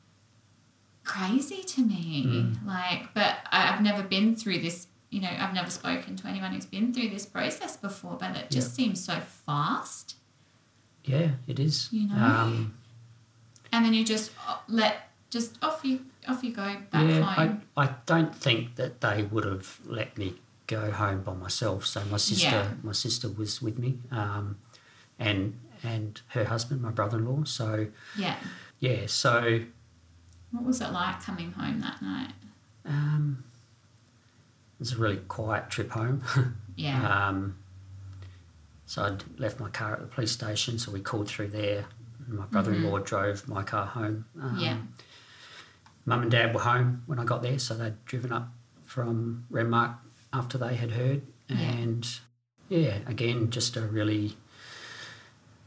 [1.03, 2.23] crazy to me.
[2.27, 2.65] Mm.
[2.65, 4.87] Like, but I've never been through this.
[5.09, 8.51] You know, I've never spoken to anyone who's been through this process before, but it
[8.51, 10.15] just seems so fast.
[11.09, 11.89] Yeah, it is.
[11.91, 12.15] You know?
[12.15, 12.73] Um,
[13.71, 17.61] And then you just uh, let just off you off you go back yeah, home.
[17.77, 20.35] I, I don't think that they would have let me
[20.67, 21.85] go home by myself.
[21.87, 22.67] So my sister, Yeah.
[22.83, 24.57] my sister was with me, um,
[25.17, 27.45] and and her husband, my brother-in-law.
[27.45, 28.35] So yeah.
[28.79, 29.61] yeah, so
[30.51, 32.33] What was it like coming home that night?
[32.85, 33.43] um,
[34.77, 36.21] it was a really quiet trip home.
[36.79, 37.27] Yeah.
[37.27, 37.57] Um,
[38.89, 41.85] so I'd left my car at the police station, so we called through there.
[42.27, 44.25] My brother-in-law drove my car home.
[44.41, 44.59] Um, Mm-hmm.
[44.59, 44.77] Yeah.
[46.05, 48.47] Mum and Dad were home when I got there, so they'd driven up
[48.85, 49.93] from Renmark
[50.33, 51.57] after they had heard, Yeah.
[51.57, 52.19] and
[52.67, 54.37] yeah, again, just a really,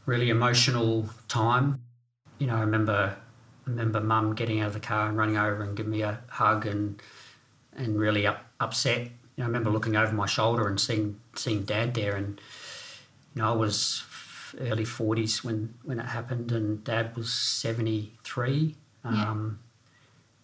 [0.05, 1.79] really emotional time.
[2.39, 3.15] You know, I remember,
[3.65, 6.19] I remember Mum getting out of the car and running over and giving me a
[6.29, 7.01] hug and
[7.75, 8.99] and really up, upset.
[9.01, 12.39] You know, I remember looking over my shoulder and seeing seeing Dad there, and
[13.35, 14.03] you know, I was
[14.59, 18.75] early forties when when it happened, and Dad was seventy three.
[19.05, 19.31] Yeah.
[19.31, 19.59] Um,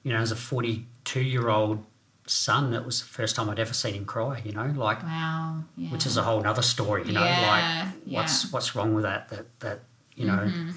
[0.03, 1.83] you know, as a forty two year old
[2.25, 4.41] son, it was the first time I'd ever seen him cry.
[4.43, 5.63] You know, like wow.
[5.77, 5.89] Yeah.
[5.91, 7.03] which is a whole other story.
[7.05, 9.29] You know, Yeah, like what's what's wrong with that?
[9.29, 9.79] That that
[10.15, 10.73] you know Mhm.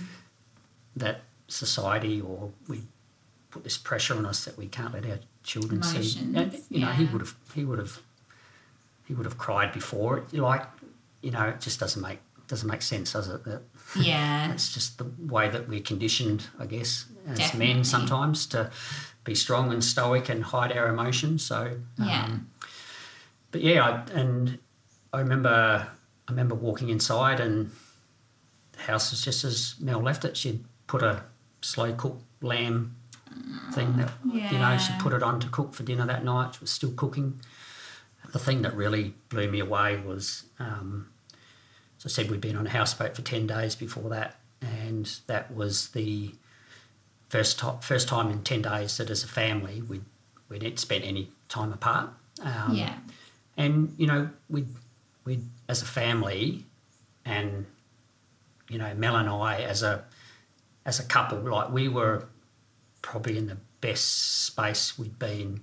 [0.96, 2.83] that society or we
[3.51, 6.18] put this pressure on us that we can't let our children see.
[6.20, 8.01] And, you know, he would have he would have
[9.07, 10.33] he would have cried before it.
[10.33, 10.64] Like,
[11.23, 13.45] you know, it just doesn't make doesn't make sense, does it?
[13.45, 13.63] That
[13.97, 14.53] Yeah.
[14.53, 17.75] it's just the way that we're conditioned, I guess, as Definitely.
[17.75, 18.71] men sometimes to
[19.25, 21.43] be strong and stoic and hide our emotions.
[21.45, 22.25] So Yeah.
[22.25, 22.51] um,
[23.53, 24.59] but yeah, I, and
[25.15, 25.89] I remember
[26.29, 27.71] I remember walking inside and
[28.73, 30.37] the house was just as Mel left it.
[30.37, 31.23] She'd put a
[31.63, 32.97] slow cooked lamb
[33.73, 34.99] thing that you know she Yeah.
[35.01, 36.55] put it on to cook for dinner that night.
[36.57, 37.41] She was still cooking.
[38.33, 41.09] The thing that really blew me away was, um,
[42.05, 45.55] as I said, we'd been on a houseboat for ten days before that, and that
[45.55, 46.33] was the
[47.29, 50.05] first time first time in ten days that as a family we'd
[50.49, 52.11] we'd spent any time apart.
[52.43, 52.95] Um, yeah.
[53.57, 54.65] and you know we
[55.25, 56.65] we as a family
[57.25, 57.67] and
[58.69, 60.05] you know Mel and I as a
[60.85, 62.27] as a couple like we were
[63.01, 65.61] probably in the best space we'd been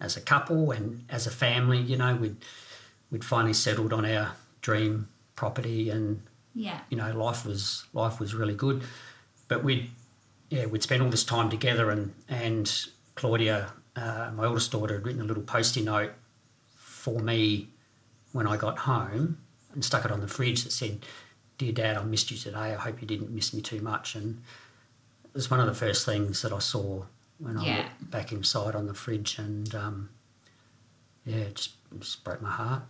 [0.00, 2.36] as a couple and as a family you know we'd
[3.10, 6.22] we'd finally settled on our dream property and
[6.54, 6.80] Yeah.
[6.90, 8.82] you know life was life was really good
[9.48, 9.90] but we'd
[10.50, 12.70] yeah we'd spend all this time together and and
[13.14, 16.12] Claudia uh, my oldest daughter had written a little post-it note
[16.76, 17.68] for me
[18.32, 19.38] when I got home
[19.72, 21.04] and stuck it on the fridge that said
[21.58, 24.42] dear dad I missed you today I hope you didn't miss me too much and
[25.26, 27.04] it was one of the first things that I saw
[27.38, 27.76] when I Yeah.
[27.78, 30.10] looked back inside on the fridge and um,
[31.24, 32.82] yeah it just, it just broke my heart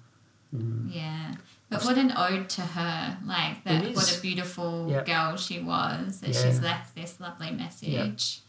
[0.52, 1.34] Yeah.
[1.74, 3.18] But what an ode to her.
[3.24, 5.06] Like that what a beautiful Yep.
[5.06, 6.20] girl she was.
[6.20, 6.42] That Yeah.
[6.44, 8.40] she's left this lovely message.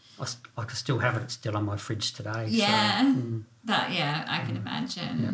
[0.56, 3.04] I, can still have it it's still on my fridge today so, Yeah.
[3.04, 3.42] mm.
[3.64, 5.22] That yeah, I can imagine.
[5.22, 5.32] Yeah.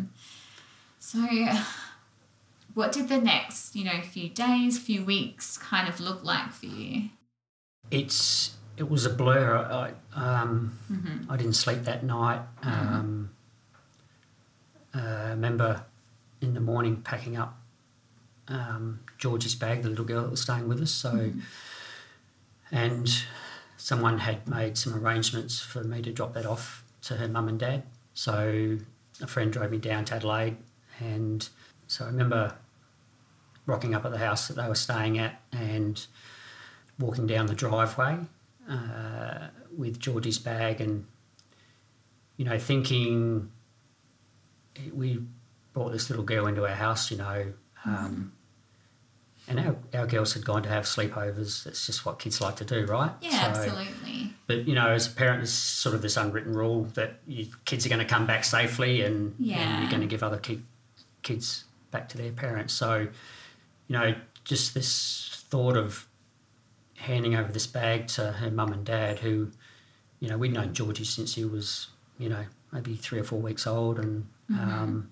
[0.98, 1.18] So
[2.74, 6.66] what did the next, you know, few days, few weeks kind of look like for
[6.66, 7.10] you?
[7.90, 9.56] it's it was a blur.
[9.56, 11.30] I um, Mm-hmm.
[11.30, 12.40] I didn't sleep that night.
[12.62, 13.30] Um,
[14.94, 15.84] uh, I remember
[16.40, 17.58] in the morning packing up
[18.52, 20.90] um, Georgie's bag, the little girl that was staying with us.
[20.90, 21.32] So,
[22.70, 23.08] and
[23.76, 27.58] someone had made some arrangements for me to drop that off to her mum and
[27.58, 27.82] dad.
[28.14, 28.78] So
[29.20, 30.56] a friend drove me down to Adelaide,
[31.00, 31.48] and
[31.86, 32.54] so I remember
[33.66, 36.06] rocking up at the house that they were staying at and
[36.98, 38.18] walking down the driveway
[38.68, 41.06] uh, with Georgie's bag and,
[42.36, 43.50] you know, thinking
[44.92, 45.22] we
[45.72, 47.52] brought this little girl into our house, you know,
[47.84, 48.32] um,
[49.58, 51.66] and our, our girls had gone to have sleepovers.
[51.66, 53.10] It's just what kids like to do, right?
[53.20, 54.34] Yeah, So- absolutely.
[54.46, 57.86] But, you know, as a parent, there's sort of this unwritten rule that you, kids
[57.86, 60.62] are going to come back safely and, and you're going to give other ki-
[61.22, 62.72] kids back to their parents.
[62.74, 63.08] So,
[63.88, 66.06] you know, just this thought of
[66.98, 69.50] handing over this bag to her mum and dad, who,
[70.20, 71.88] you know, we'd known Georgie since he was,
[72.18, 75.10] you know, maybe three or four weeks old and um,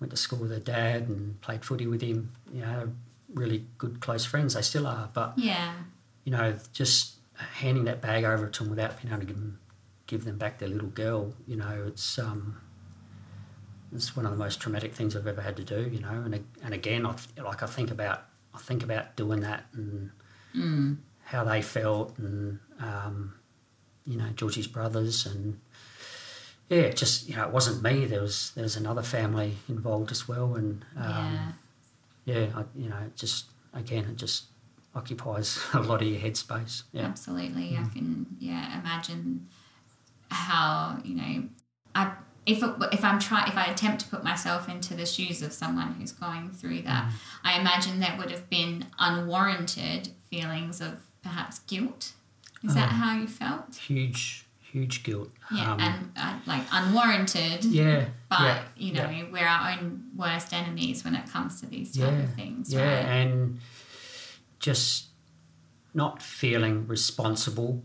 [0.00, 2.32] went to school with her dad and played footy with him.
[2.52, 2.92] You know,
[3.36, 4.54] really good close friends.
[4.54, 5.10] They still are.
[5.12, 5.74] But, Yeah.
[6.24, 9.58] you know, just handing that bag over to them without being able to give them,
[10.08, 12.60] give them back their little girl, you know, it's um,
[13.94, 16.22] it's one of the most traumatic things I've ever had to do, you know.
[16.24, 20.10] And and again, I like I think about I think about doing that and
[20.54, 20.96] Mm.
[21.24, 23.34] how they felt, and um,
[24.06, 25.60] you know, Georgie's brothers, and
[26.70, 28.06] yeah, just you know, it wasn't me.
[28.06, 31.52] There was there was another family involved as well, and um, yeah.
[32.26, 34.44] Yeah, I, you know, it just again, it just
[34.94, 36.82] occupies a lot of your headspace.
[36.92, 37.02] Yeah.
[37.06, 37.70] Absolutely.
[37.72, 37.86] Mm.
[37.86, 39.46] I can yeah imagine
[40.30, 41.44] how you know
[41.94, 42.12] I
[42.46, 45.52] if it, if I'm try if I attempt to put myself into the shoes of
[45.52, 47.12] someone who's going through that, Mm.
[47.44, 52.12] I imagine there would have been unwarranted feelings of perhaps guilt.
[52.64, 52.94] Is that Oh.
[52.96, 53.76] how you felt?
[53.76, 55.30] Huge, huge guilt.
[55.52, 57.64] Yeah, Um, and uh, like unwarranted.
[57.64, 59.24] yeah, But yeah, you know, yeah.
[59.30, 62.80] we're our own worst enemies when it comes to these type Yeah, of things, yeah,
[62.96, 63.04] right?
[63.20, 63.60] and
[64.58, 65.06] just
[65.94, 67.82] not feeling responsible,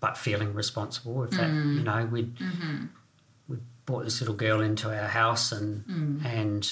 [0.00, 1.24] but feeling responsible.
[1.24, 1.74] If that, Mm.
[1.76, 2.86] you know, we'd Mm-hmm.
[3.48, 6.24] we brought this little girl into our house and Mm.
[6.24, 6.70] and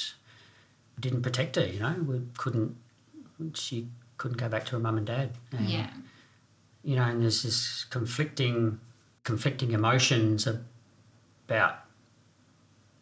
[1.00, 1.66] didn't protect her.
[1.66, 2.76] You know, we couldn't.
[3.55, 5.33] She couldn't go back to her mum and dad.
[5.52, 5.90] And, Yeah.
[6.83, 8.81] you know, and there's this conflicting,
[9.26, 11.74] conflicting emotions about,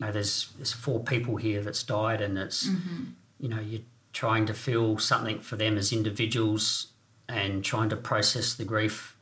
[0.01, 3.03] you know, there's there's four people here that's died, and it's, Mm-hmm.
[3.39, 3.83] you know, you're
[4.13, 6.89] trying to feel something for them as individuals,
[7.29, 9.17] and trying to process the grief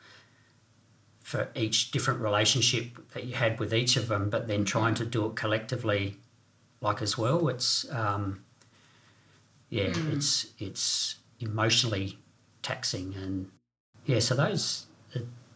[1.21, 5.05] for each different relationship that you had with each of them, but then trying to
[5.05, 6.17] do it collectively,
[6.81, 7.49] like as well.
[7.49, 8.45] It's, um,
[9.71, 10.13] yeah, Mm.
[10.17, 12.19] it's it's emotionally
[12.63, 13.51] taxing and
[14.07, 14.87] yeah, so those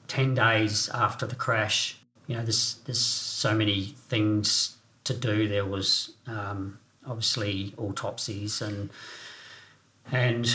[0.08, 5.48] 10 days after the crash, you know, there's there's so many things to do.
[5.48, 8.90] There was um, obviously autopsies and
[10.12, 10.46] and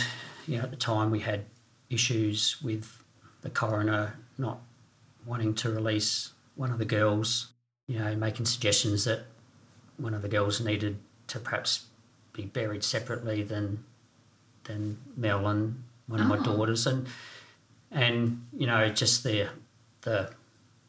[0.46, 1.44] you know at the time we had
[1.90, 3.02] issues with
[3.42, 4.60] the coroner not
[5.26, 7.48] wanting to release one of the girls,
[7.86, 9.20] you know, making suggestions that
[9.96, 11.86] one of the girls needed to perhaps
[12.32, 13.84] be buried separately than
[14.64, 16.42] than Mel and one of my Oh.
[16.42, 17.06] daughters, and
[17.92, 19.48] and you know just the
[20.02, 20.30] the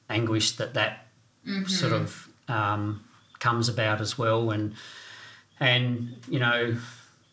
[0.09, 1.07] anguish that that
[1.67, 3.03] sort of um,
[3.39, 4.73] comes about as well, and
[5.59, 6.77] and you know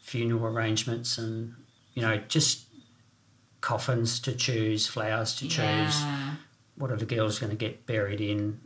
[0.03, 1.55] funeral arrangements and
[1.95, 2.67] you know just
[3.61, 6.35] coffins to choose, flowers to choose Yeah.
[6.77, 8.61] what are the girls going to get buried in,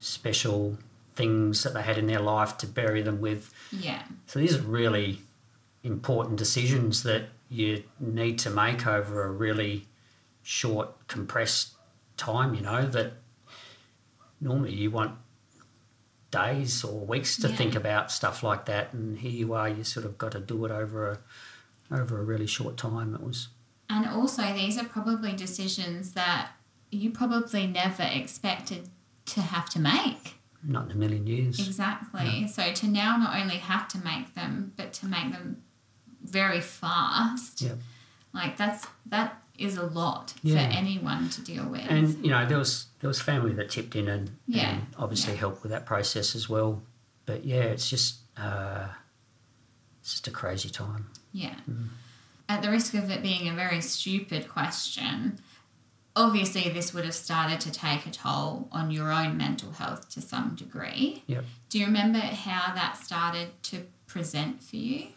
[0.00, 0.78] special
[1.14, 3.52] things that they had in their life to bury them with.
[3.72, 4.02] Yeah.
[4.26, 5.18] So these are really
[5.82, 9.86] important decisions that you need to make over a really
[10.48, 11.74] short, compressed
[12.16, 13.14] time, you know, that
[14.40, 15.18] normally you want
[16.30, 17.56] days or weeks to Yeah.
[17.56, 20.64] think about stuff like that and here you are you sort of got to do
[20.64, 23.48] it over a over a really short time it was
[23.88, 26.50] And also, these are probably decisions that
[26.90, 28.88] you probably never expected
[29.26, 30.34] to have to make.
[30.62, 32.48] not in a million years Exactly.
[32.48, 35.62] So to now not only have to make them, but to make them
[36.24, 37.62] very fast.
[37.62, 37.74] Yeah.
[38.34, 40.54] Like that's that is a lot Yeah.
[40.68, 41.86] for anyone to deal with.
[41.88, 45.32] and you know there was there was family that tipped in and, Yeah, and obviously
[45.34, 45.40] yeah.
[45.40, 46.82] helped with that process as well
[47.26, 48.88] but yeah it's just uh,
[50.00, 51.54] it's just a crazy time yeah.
[51.70, 51.88] Mm.
[52.48, 55.38] At the risk of it being a very stupid question,
[56.14, 60.22] obviously this would have started to take a toll on your own mental health to
[60.22, 61.24] some degree.
[61.26, 61.44] Yep.
[61.68, 65.08] Do you remember how that started to present for you?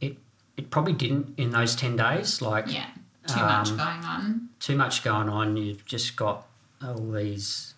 [0.00, 0.18] it
[0.56, 2.90] it probably didn't in those 10 days like Yeah.
[3.26, 4.48] Too much Um, going on.
[4.60, 6.46] too much going on you've just got
[6.82, 7.74] all these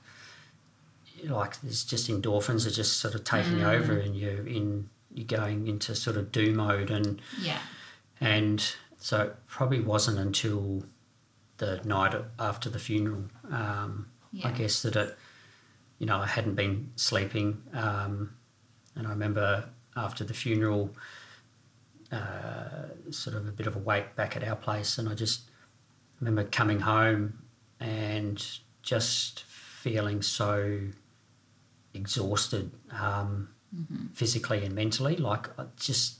[1.24, 3.64] like there's just endorphins are just sort of taking Mm.
[3.80, 7.58] over and you're in you're going into sort of do mode and Yeah.
[8.20, 8.62] and
[8.98, 10.82] so it probably wasn't until
[11.58, 14.48] the night after the funeral um, Yeah.
[14.48, 15.16] I guess that it,
[15.98, 18.34] you know, I hadn't been sleeping, um,
[18.94, 20.94] and I remember after the funeral,
[22.12, 25.42] uh, sort of a bit of a wake back at our place, and I just
[26.20, 27.42] remember coming home
[27.80, 28.44] and
[28.82, 30.80] just feeling so
[31.94, 33.48] exhausted, um,
[34.14, 36.18] physically and mentally, like just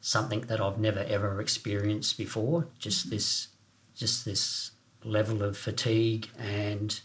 [0.00, 2.68] something that I've never ever experienced before.
[2.78, 3.48] Just this,
[3.94, 4.72] just this
[5.04, 7.00] level of fatigue and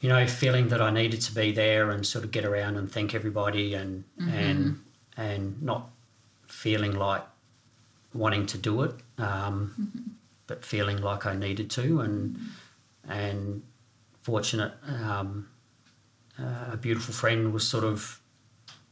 [0.00, 2.90] you know feeling that I needed to be there and sort of get around and
[2.90, 4.80] thank everybody and and
[5.16, 5.90] and not
[6.48, 7.22] feeling like
[8.12, 12.38] wanting to do it um, but feeling like I needed to and
[13.08, 13.62] and
[14.22, 15.48] fortunate um,
[16.38, 18.20] uh, a beautiful friend was sort of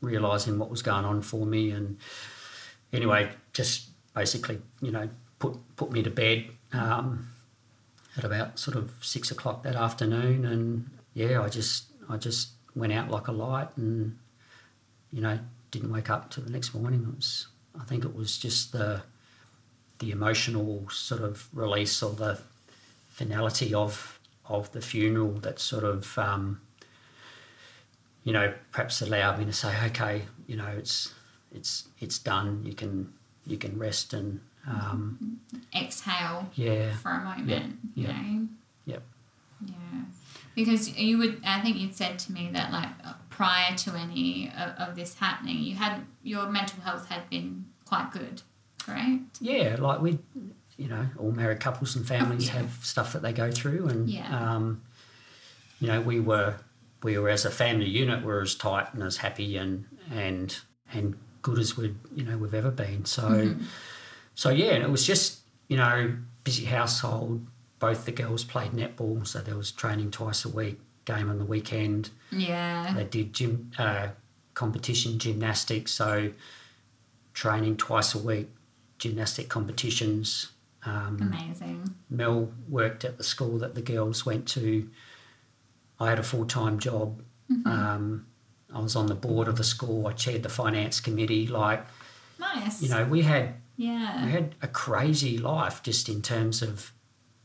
[0.01, 1.99] realizing what was going on for me and
[2.93, 7.29] anyway just basically you know put put me to bed um,
[8.17, 12.93] at about sort of six o'clock that afternoon, and yeah, I just I just went
[12.93, 14.19] out like a light, and
[15.13, 15.39] you know
[15.71, 17.07] didn't wake up till the next morning.
[17.09, 17.49] It was
[17.79, 19.03] I think it was just the
[19.99, 22.39] the emotional sort of release or the
[23.09, 26.61] finality of of the funeral that sort of um,
[28.25, 31.15] you know perhaps allowed me to say, okay, you know it's
[31.53, 32.63] it's it's done.
[32.65, 33.13] You can
[33.47, 35.41] you can rest and um,
[35.75, 37.77] Exhale yeah for a moment.
[37.95, 38.23] yeah.
[38.23, 38.49] You know?
[38.87, 39.03] Yep.
[39.67, 39.75] Yeah.
[40.55, 42.89] Because you would, I think you'd said to me that like
[43.37, 48.11] prior to any of, of this happening, you had your mental health had been quite
[48.13, 48.43] good,
[48.79, 49.23] correct?
[49.41, 50.19] yeah, like we,
[50.77, 52.55] you know, all married couples and families yeah.
[52.55, 54.29] have stuff that they go through, and Yeah.
[54.55, 54.83] um,
[55.81, 56.55] you know, we were
[57.03, 60.59] we were as a family unit, we're as tight and as happy and and
[60.93, 63.05] and good as we you know we've ever been.
[63.05, 63.63] So Mm-hmm.
[64.35, 67.47] so yeah, and it was just you know busy household.
[67.79, 71.45] Both the girls played netball, so there was training twice a week, game on the
[71.47, 72.11] weekend.
[72.31, 72.93] Yeah.
[72.95, 74.09] They did gym uh,
[74.55, 76.33] competition gymnastics, so
[77.33, 78.51] training twice a week,
[78.99, 80.51] gymnastic competitions.
[80.85, 81.95] Um, Amazing.
[82.11, 84.89] Mel worked at the school that the girls went to.
[85.99, 87.23] I had a full time job.
[87.65, 88.27] Um,
[88.75, 90.07] I was on the board of the school.
[90.07, 91.47] I chaired the finance committee.
[91.47, 91.87] Like
[92.39, 92.83] Nice.
[92.83, 96.93] you know, we had yeah, we had a crazy life just in terms of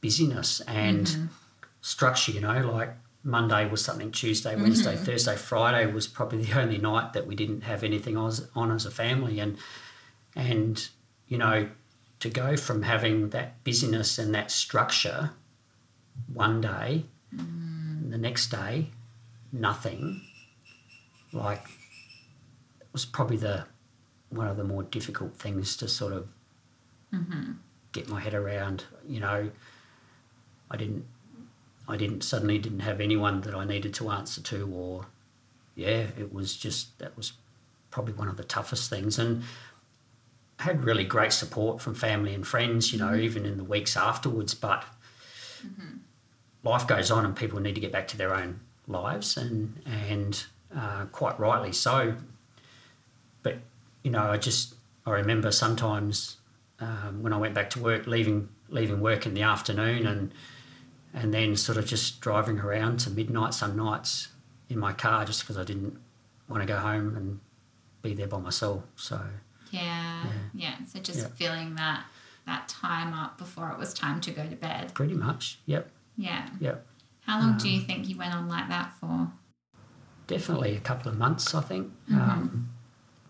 [0.02, 1.30] busyness and
[1.82, 2.94] structure, you know, like
[3.24, 4.64] Monday was something, Tuesday, mm-hmm.
[4.64, 8.72] Wednesday, Thursday, Friday was probably the only night that we didn't have anything on, on
[8.72, 9.40] as a family.
[9.40, 9.58] And,
[10.36, 10.90] and,
[11.28, 11.70] you know,
[12.20, 15.32] to go from having that busyness and that structure
[16.34, 17.06] one day,
[17.36, 18.10] mm.
[18.10, 18.90] the next day,
[19.52, 20.22] nothing.
[21.32, 21.64] Like,
[22.80, 23.66] it was probably the
[24.30, 26.28] one of the more difficult things to sort of
[27.14, 27.54] mm-hmm.
[27.92, 28.86] get my head around.
[29.08, 29.52] You know,
[30.70, 31.06] I didn't,
[31.88, 35.08] I didn't suddenly didn't have anyone that I needed to answer to, or
[35.76, 37.34] yeah, it was just that was
[37.90, 39.44] probably one of the toughest things, and
[40.60, 42.94] I had really great support from family and friends.
[42.94, 44.86] You know, even in the weeks afterwards, but
[46.64, 50.46] life goes on and people need to get back to their own lives and and
[50.76, 52.16] uh, quite rightly so.
[53.44, 53.58] But
[54.04, 54.76] you know I just
[55.06, 56.38] I remember sometimes
[56.80, 60.34] um, when I went back to work leaving leaving work in the afternoon and
[61.14, 64.30] and then sort of just driving around to midnight some nights
[64.70, 65.98] in my car just because I didn't
[66.48, 67.40] want to go home and
[68.02, 69.22] be there by myself so
[69.72, 70.26] Yeah.
[70.54, 70.76] Yeah.
[70.86, 71.28] So just Yeah.
[71.36, 72.06] filling that
[72.48, 74.94] that time up before it was time to go to bed.
[74.96, 76.50] pretty much yep Yeah.
[76.60, 76.86] yep
[77.28, 79.32] How long do Um, you think you went on like that for?
[80.28, 81.92] definitely a couple of months, I think.
[82.12, 82.70] Um,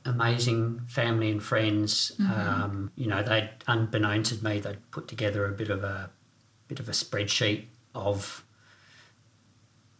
[0.05, 2.11] amazing family and friends.
[2.19, 6.09] Um, you know, they'd unbeknown to me, they'd put together a bit of a
[6.67, 8.43] bit of a spreadsheet of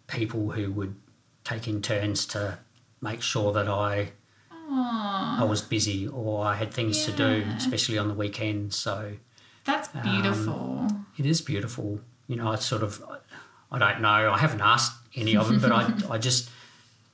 [0.08, 0.96] people who would
[1.44, 2.60] take in turns to
[3.02, 4.12] make sure that I
[4.74, 8.78] Oh, I was busy or I had things to do, especially on the weekends.
[8.78, 9.14] So
[9.66, 10.88] that's um, beautiful.
[11.18, 12.00] it is beautiful.
[12.28, 13.04] You know, I sort of,
[13.70, 16.50] I don't know, I haven't asked any of them, but I, I just,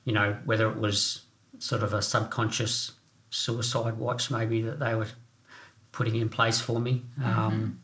[0.04, 1.22] you know, whether it was
[1.58, 2.92] sort of a subconscious
[3.30, 5.08] suicide watch maybe that they were
[5.90, 7.02] putting in place for me.
[7.24, 7.80] Um,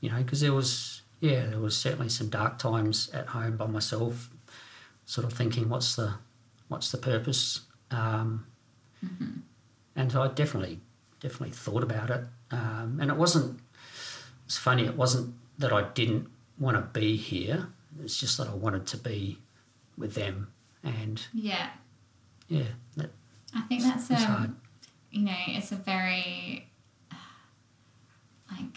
[0.00, 0.93] you know, because there was,
[1.24, 4.30] yeah, there was certainly some dark times at home by myself,
[5.06, 6.14] sort of thinking, what's the,
[6.68, 7.60] what's the purpose?
[7.90, 8.46] Um,
[9.96, 10.80] And I definitely,
[11.20, 12.24] definitely thought about it.
[12.50, 13.60] Um, and it wasn't,
[14.44, 17.68] it's funny, it wasn't that I didn't want to be here.
[18.02, 19.38] It's just that I wanted to be
[19.96, 20.52] with them.
[20.82, 21.70] And yeah.
[22.48, 22.64] yeah,
[22.96, 23.10] that,
[23.54, 24.50] I think that's it's hard.
[24.50, 24.60] um,
[25.10, 26.68] you know, it's a very
[28.50, 28.76] like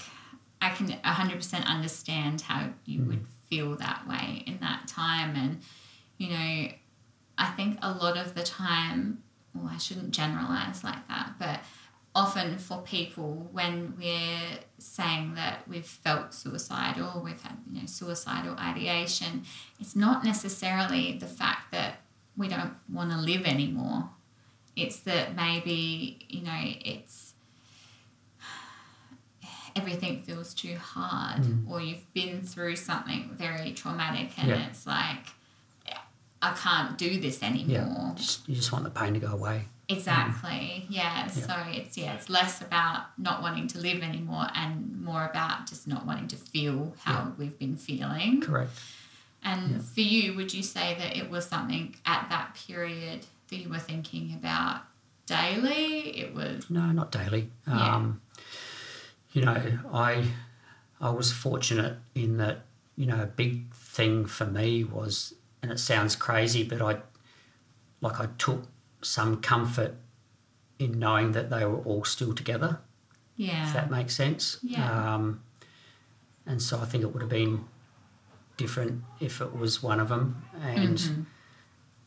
[0.62, 3.08] I can hundred percent understand how you Mm.
[3.08, 5.62] would feel that way in that time, and
[6.18, 6.70] you know,
[7.38, 11.60] I think a lot of the time, well, I shouldn't generalize like that, but
[12.16, 18.56] often for people when we're saying that we've felt suicidal, we've had you know suicidal
[18.58, 19.44] ideation,
[19.80, 22.02] it's not necessarily the fact that
[22.36, 24.10] we don't want to live anymore.
[24.76, 26.60] It's that maybe you know
[26.94, 27.27] it's
[29.78, 34.68] everything feels too hard, or you've been through something very traumatic, and Yeah.
[34.68, 35.26] it's like
[36.40, 37.68] I can't do this anymore.
[37.68, 39.66] yeah, just, you just want the pain to go away.
[39.90, 40.86] Exactly.
[40.90, 41.28] Yeah.
[41.28, 45.88] So it's yeah, it's less about not wanting to live anymore and more about just
[45.88, 48.42] not wanting to feel how we've been feeling.
[48.42, 48.72] Correct.
[49.42, 53.70] And for you, would you say that it was something at that period that you
[53.70, 54.82] were thinking about
[55.26, 56.18] daily?
[56.20, 57.50] It was No, not daily.
[57.68, 57.96] Yeah.
[57.96, 58.22] Um,
[59.38, 59.62] you know,
[59.94, 60.24] I
[61.00, 62.66] I was fortunate in that
[62.96, 67.02] you know a big thing for me was, and it sounds crazy, but I
[68.02, 68.64] like I took
[69.02, 69.94] some comfort
[70.80, 72.80] in knowing that they were all still together.
[73.36, 74.58] Yeah, if that makes sense.
[74.64, 75.14] Yeah.
[75.16, 75.42] Um,
[76.48, 77.66] and so I think it would have been
[78.58, 81.22] different if it was one of them, and Mm-hmm.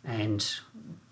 [0.05, 0.55] and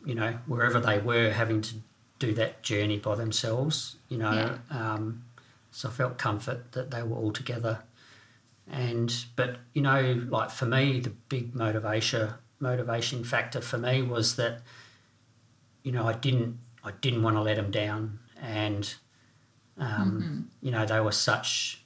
[0.04, 1.74] you know wherever they were having to
[2.18, 4.58] do that journey by themselves, you know.
[4.70, 5.22] Um,
[5.78, 7.84] so I felt comfort that they were all together,
[8.68, 14.34] and but you know, like for me, the big motivation motivation factor for me was
[14.34, 14.62] that
[15.84, 18.92] you know I didn't I didn't want to let them down, and
[19.78, 20.40] um, mm-hmm.
[20.62, 21.84] you know they were such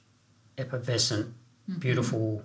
[0.57, 1.27] effervescent,
[1.69, 1.77] mm-hmm.
[1.77, 2.41] beautiful,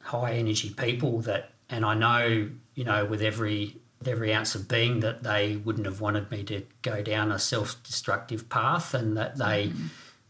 [0.00, 4.68] high energy people that, and I know you know with every with every ounce of
[4.68, 9.16] being that they wouldn't have wanted me to go down a self destructive path, and
[9.16, 9.86] that they mm-hmm.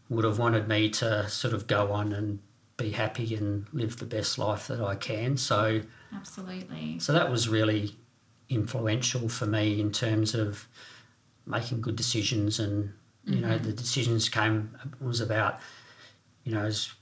[0.09, 2.39] Would have wanted me to sort of go on and
[2.77, 5.37] be happy and live the best life that I can.
[5.37, 5.81] So.
[6.13, 6.99] Absolutely.
[6.99, 7.95] So that was really
[8.49, 10.67] influential for me in terms of
[11.45, 12.93] making good decisions, and
[13.25, 13.65] you know mm-hmm.
[13.65, 15.59] the decisions came was about
[16.43, 16.93] you know is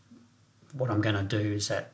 [0.74, 1.92] what I'm going to do is that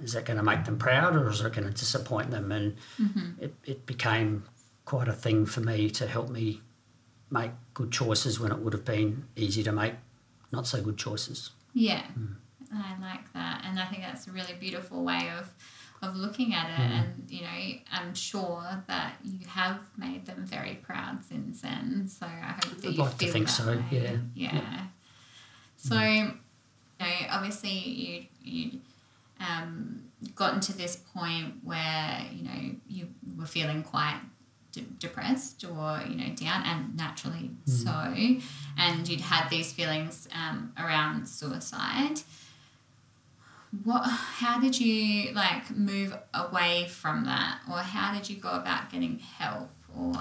[0.00, 2.76] is that going to make them proud or is it going to disappoint them, and
[3.00, 3.42] mm-hmm.
[3.42, 4.44] it it became
[4.84, 6.62] quite a thing for me to help me
[7.30, 9.94] make good choices when it would have been easy to make
[10.52, 11.50] not so good choices.
[11.74, 12.34] Yeah, hmm.
[12.72, 15.52] I like that, and I think that's a really beautiful way of
[16.00, 16.82] of looking at it.
[16.82, 16.92] Hmm.
[16.92, 22.06] And you know, I'm sure that you have made them very proud since then.
[22.08, 23.84] So I hope that I'd you like to think that so, way.
[23.90, 24.16] yeah.
[24.34, 24.86] yeah.
[25.76, 26.04] So, hmm.
[26.04, 28.80] you know, obviously you you
[29.40, 34.20] um, gotten to this point where you know you were feeling quite
[34.78, 38.14] de- depressed or you know down and naturally so.
[38.76, 42.20] And you'd had these feelings um, around suicide.
[43.84, 47.60] What how did you like move away from that?
[47.70, 49.70] Or how did you go about getting help?
[49.96, 50.14] Or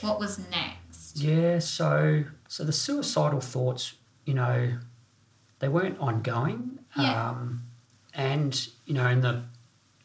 [0.00, 1.16] what was next?
[1.16, 3.94] Yeah, so so the suicidal thoughts,
[4.24, 4.78] you know,
[5.58, 6.78] they weren't ongoing.
[6.98, 7.30] Yeah.
[7.30, 7.62] Um,
[8.14, 9.44] and you know, in the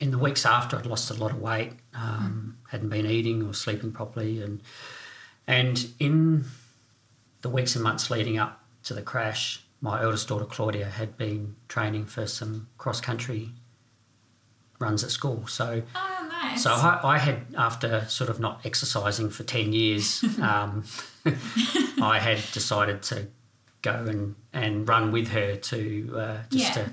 [0.02, 3.54] in the weeks after, I'd lost a lot of weight, um, hadn't been eating or
[3.54, 4.62] sleeping properly, and
[5.48, 6.46] and in
[7.42, 11.56] the weeks and months leading up to the crash, my eldest daughter Claudia had been
[11.68, 13.52] training for some cross country
[14.80, 15.46] runs at school.
[15.48, 20.24] So oh nice so I, I had, after sort of not exercising for 10 years,
[20.42, 20.84] um,
[22.02, 23.28] I had decided to
[23.82, 26.84] go and, and run with her to uh, just Yeah.
[26.86, 26.90] to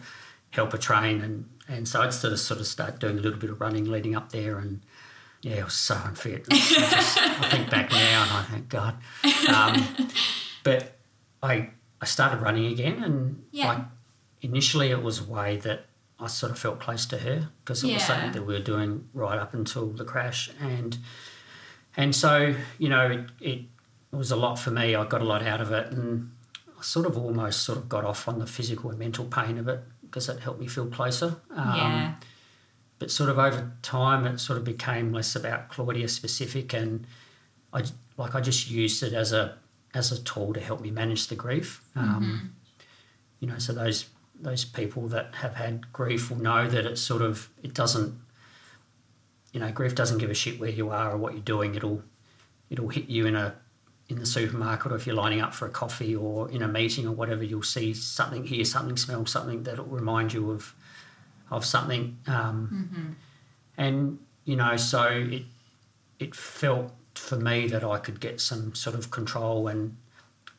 [0.51, 1.21] help her train.
[1.23, 3.85] And, and so I'd sort of, sort of start doing a little bit of running
[3.91, 4.59] leading up there.
[4.59, 4.81] And
[5.49, 6.47] yeah, it was so unfit.
[6.51, 8.95] I, just, I think back now and I thank God.
[9.53, 10.09] Um,
[10.65, 10.97] but
[11.43, 11.71] I,
[12.01, 13.03] I started running again.
[13.03, 13.69] And Yeah.
[13.69, 13.79] like
[14.43, 15.87] initially it was a way that
[16.21, 19.09] I sort of felt close to her because it was something that we were doing
[19.15, 20.99] right up until the crash, and
[21.97, 23.61] and so you know it, it
[24.11, 24.97] was a lot for me.
[24.97, 26.33] I got a lot out of it, and
[26.77, 29.69] I sort of almost sort of got off on the physical and mental pain of
[29.69, 31.37] it because it helped me feel closer.
[31.55, 32.15] Um, yeah
[32.99, 37.07] But sort of over time, it sort of became less about Claudia specific, and
[37.73, 37.85] I
[38.17, 39.57] like I just used it as a
[39.95, 41.83] as a tool to help me manage the grief.
[41.97, 42.55] Um,
[43.41, 44.07] You know, so those
[44.41, 48.15] those people that have had grief will know that it's sort of it doesn't.
[49.53, 51.75] You know, grief doesn't give a shit where you are or what you're doing.
[51.75, 52.03] It'll
[52.69, 53.55] it'll hit you in a
[54.09, 57.07] in the supermarket or if you're lining up for a coffee or in a meeting
[57.07, 57.45] or whatever.
[57.45, 60.75] You'll see something, hear something, smell something that'll remind you of
[61.51, 62.19] of something.
[62.27, 63.17] Um,
[63.77, 65.43] And you know, so it
[66.19, 69.97] it felt for me that I could get some sort of control and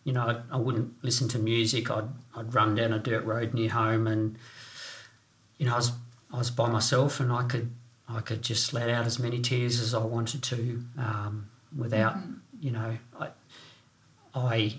[0.06, 1.92] you know, I, I wouldn't listen to music.
[1.92, 4.38] I'd, I'd run down a dirt road near home, and
[5.58, 5.92] you know, I was
[6.34, 7.72] I was by myself, and I could
[8.08, 12.16] I could just let out as many tears as I wanted to, um, without
[12.60, 13.28] you know, I
[14.34, 14.76] I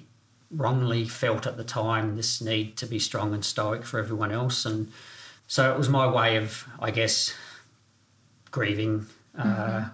[0.50, 4.64] wrongly felt at the time this need to be strong and stoic for everyone else,
[4.64, 4.90] and
[5.51, 7.34] so it was my way of, I guess,
[8.53, 9.88] grieving uh,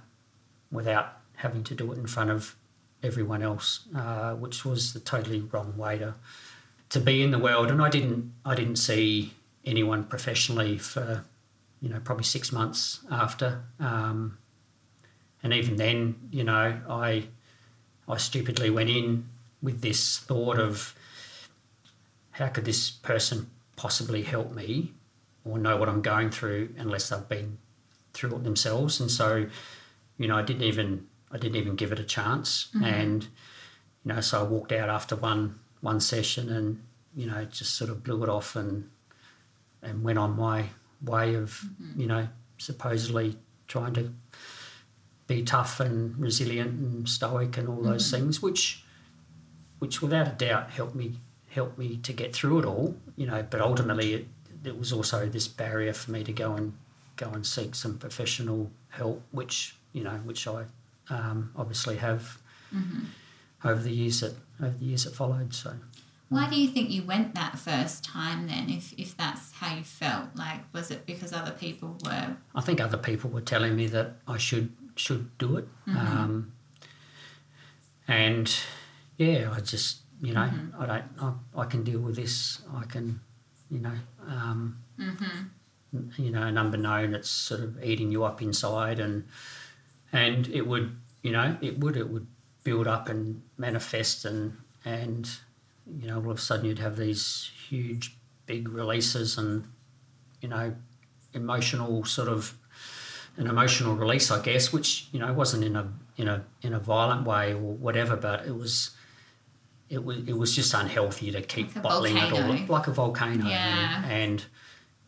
[0.70, 2.56] without having to do it in front of
[3.02, 6.14] everyone else, uh, which was the totally wrong way to
[6.90, 7.70] to be in the world.
[7.70, 9.32] And I didn't I didn't see
[9.64, 11.24] anyone professionally for
[11.80, 14.36] you know probably six months after, um,
[15.42, 17.28] and even then, you know, I
[18.06, 19.30] I stupidly went in
[19.62, 20.94] with this thought of
[22.32, 24.92] how could this person possibly help me
[25.46, 27.58] or know what I'm going through unless they've been
[28.12, 29.46] through it themselves, and so
[30.18, 32.84] you know I didn't even I didn't even give it a chance, mm-hmm.
[32.84, 36.82] and you know so I walked out after one one session and
[37.14, 38.90] you know just sort of blew it off and
[39.82, 40.66] and went on my
[41.02, 42.00] way of mm-hmm.
[42.00, 42.28] you know
[42.58, 43.36] supposedly
[43.68, 44.12] trying to
[45.26, 48.24] be tough and resilient and stoic and all those mm-hmm.
[48.24, 48.84] things, which
[49.78, 51.14] which without a doubt helped me
[51.50, 53.44] helped me to get through it all, you know.
[53.48, 54.28] But ultimately, it,
[54.66, 56.74] it was also this barrier for me to go and
[57.16, 60.64] go and seek some professional help, which you know, which I
[61.08, 62.38] um, obviously have
[63.64, 65.54] over the years that over the years that followed.
[65.54, 65.74] So
[66.28, 69.84] Why do you think you went that first time then, if, if that's how you
[69.84, 70.34] felt?
[70.34, 72.36] Like, was it because other people were.
[72.54, 76.52] I think other people were telling me that I should should do it, um,
[78.08, 78.54] and
[79.18, 82.62] yeah, I just you know I don't I, I can deal with this.
[82.74, 83.20] I can
[83.70, 83.92] you know
[84.26, 84.78] um,
[85.92, 89.24] n- you know and unbeknown it's sort of eating you up inside and
[90.12, 92.26] and it would you know it would it would
[92.64, 95.30] build up and manifest and and
[96.00, 99.64] you know all of a sudden you'd have these huge big releases and
[100.40, 100.74] you know
[101.34, 102.54] emotional sort of
[103.36, 106.78] an emotional release I guess which you know wasn't in a in a in a
[106.80, 108.90] violent way or whatever but it was
[109.88, 113.46] it was it was just unhealthy to keep Like bottling it all like a volcano
[113.46, 114.02] Yeah.
[114.04, 114.44] and, and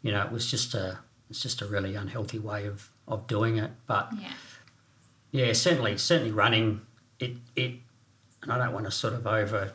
[0.02, 0.98] you know it was just a
[1.30, 4.32] it's just a really unhealthy way of of doing it but Yeah.
[5.30, 6.82] yeah, certainly, certainly running
[7.18, 7.74] it it,
[8.42, 9.72] and I don't want to sort of over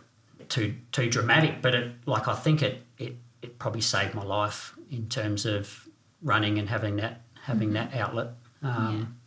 [0.49, 4.74] too too dramatic, but it like I think it it it probably saved my life
[4.89, 5.88] in terms of
[6.22, 8.30] running and having that having that outlet.
[8.62, 9.18] Um,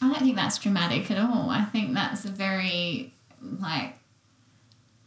[0.00, 1.50] I don't think that's dramatic at all.
[1.50, 3.12] I think that's a very,
[3.42, 3.96] like,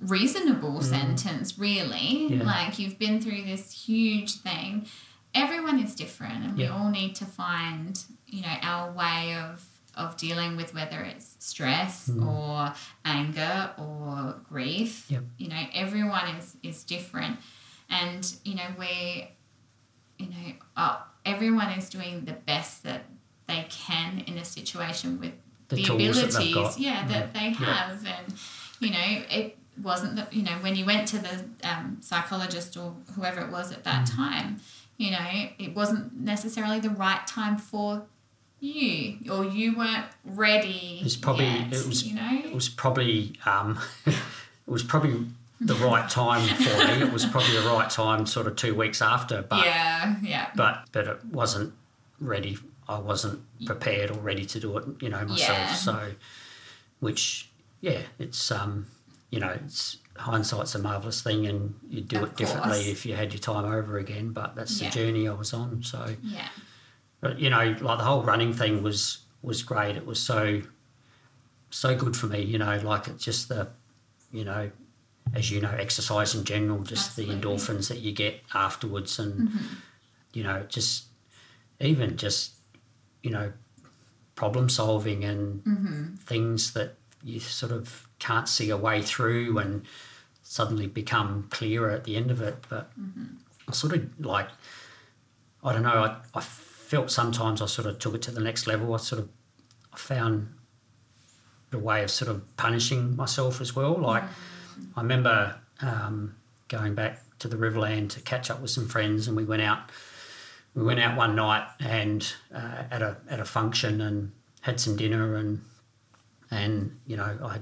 [0.07, 0.83] reasonable mm.
[0.83, 2.27] sentence, really.
[2.27, 2.43] Yeah.
[2.43, 4.87] Like, you've been through this huge thing.
[5.35, 9.63] Everyone is different and we all need to find you know our way of
[9.95, 12.25] of dealing with whether it's stress mm.
[12.25, 12.73] or
[13.05, 15.05] anger or grief.
[15.09, 15.23] Yep.
[15.37, 17.37] you know everyone is is different.
[17.89, 19.27] And you know we
[20.17, 23.03] you know uh, everyone is doing the best that
[23.47, 25.33] they can in a situation with
[25.69, 27.33] The the, tools that they've abilities yeah that mm.
[27.33, 27.73] they Yeah.
[27.73, 28.05] have.
[28.05, 28.33] And
[28.79, 32.95] you know it wasn't that you know when you went to the um, psychologist or
[33.15, 34.15] whoever it was at that Mm.
[34.15, 34.61] time
[34.97, 38.03] you know it wasn't necessarily the right time for
[38.59, 42.69] you or you weren't ready It was probably yet, it was you know it was
[42.69, 44.15] probably um, it
[44.67, 45.25] was probably
[45.59, 47.01] the right time for me.
[47.03, 50.85] It was probably the right time, sort of two weeks after, but yeah yeah but
[50.91, 51.73] but it wasn't
[52.19, 52.57] ready.
[52.87, 55.57] I wasn't prepared or ready to do it, you know, myself.
[55.57, 55.73] Yeah.
[55.73, 56.11] So,
[56.99, 57.49] which
[57.81, 58.87] yeah, it's um,
[59.33, 62.87] you know, it's hindsight's a marvelous thing, and you'd do Of it differently course.
[62.87, 64.31] if you had your time over again.
[64.31, 64.91] But that's Yeah.
[64.91, 65.81] the journey I was on.
[65.81, 66.15] So.
[66.21, 66.49] yeah
[67.19, 69.95] But you know, like the whole running thing was was great.
[69.95, 70.61] It was so
[71.71, 72.43] so good for me.
[72.43, 73.69] You know, like it's just the,
[74.31, 74.69] you know,
[75.33, 77.35] as you know, exercise in general, just Absolutely.
[77.35, 79.73] the endorphins that you get afterwards, and mm-hmm.
[80.33, 81.05] you know, just
[81.79, 82.51] even just
[83.23, 83.51] you know,
[84.35, 86.15] problem solving and mm-hmm.
[86.17, 89.85] things that you sort of can't see a way through, and
[90.41, 92.55] suddenly become clearer at the end of it.
[92.69, 92.91] But
[93.67, 94.47] I sort of like
[95.63, 95.89] I don't know.
[95.89, 98.93] I, I felt sometimes I sort of took it to the next level.
[98.93, 99.29] I sort of
[99.93, 100.53] I found
[101.71, 103.95] a way of sort of punishing myself as well.
[103.95, 104.23] Like
[104.95, 106.35] I remember um,
[106.67, 109.89] going back to the Riverland to catch up with some friends, and we went out.
[110.75, 114.95] We went out one night and uh, at a at a function and had some
[114.95, 115.61] dinner and
[116.49, 117.59] and you know I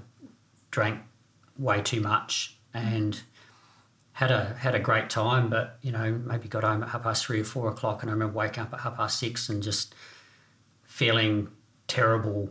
[0.71, 1.01] drank
[1.57, 3.21] way too much and
[4.13, 7.25] had a had a great time, but you know maybe got home at half past
[7.25, 9.95] three or four o'clock, and I remember waking up at half past six and just
[10.83, 11.49] feeling
[11.87, 12.49] terrible,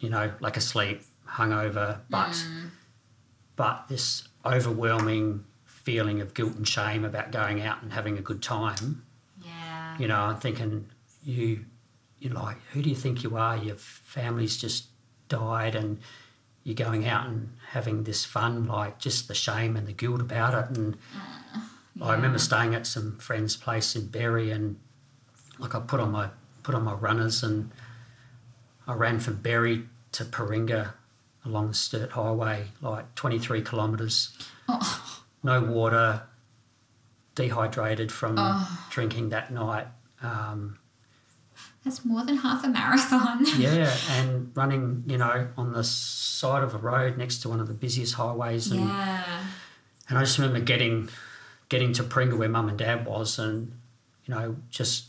[0.00, 2.70] you know, like asleep, hungover, but mm.
[3.56, 8.42] but this overwhelming feeling of guilt and shame about going out and having a good
[8.42, 9.04] time.
[9.44, 10.86] yeah You know, I'm thinking
[11.22, 11.64] you
[12.20, 13.56] you're like, who do you think you are?
[13.56, 14.86] Your family's just
[15.28, 15.98] died and
[16.64, 20.54] you're going out and having this fun, like just the shame and the guilt about
[20.54, 20.76] it.
[20.76, 20.96] And
[22.00, 24.78] I remember staying at some friend's place in Berri and
[25.58, 26.30] like I put on my
[26.62, 27.70] put on my runners and
[28.86, 30.92] I ran from Berri to Paringa
[31.44, 34.36] along the Sturt Highway, like 23 kilometres.
[35.42, 36.24] No water,
[37.34, 38.36] dehydrated from
[38.90, 39.86] drinking that night.
[40.22, 40.78] Um,
[41.84, 46.74] that's more than half a marathon yeah, and running, you know, on the side of
[46.74, 48.70] a road next to one of the busiest highways.
[48.70, 49.44] And, yeah
[50.10, 51.08] and I just remember getting
[51.68, 53.72] getting to Paringa where mum and dad was and,
[54.26, 55.06] you know, just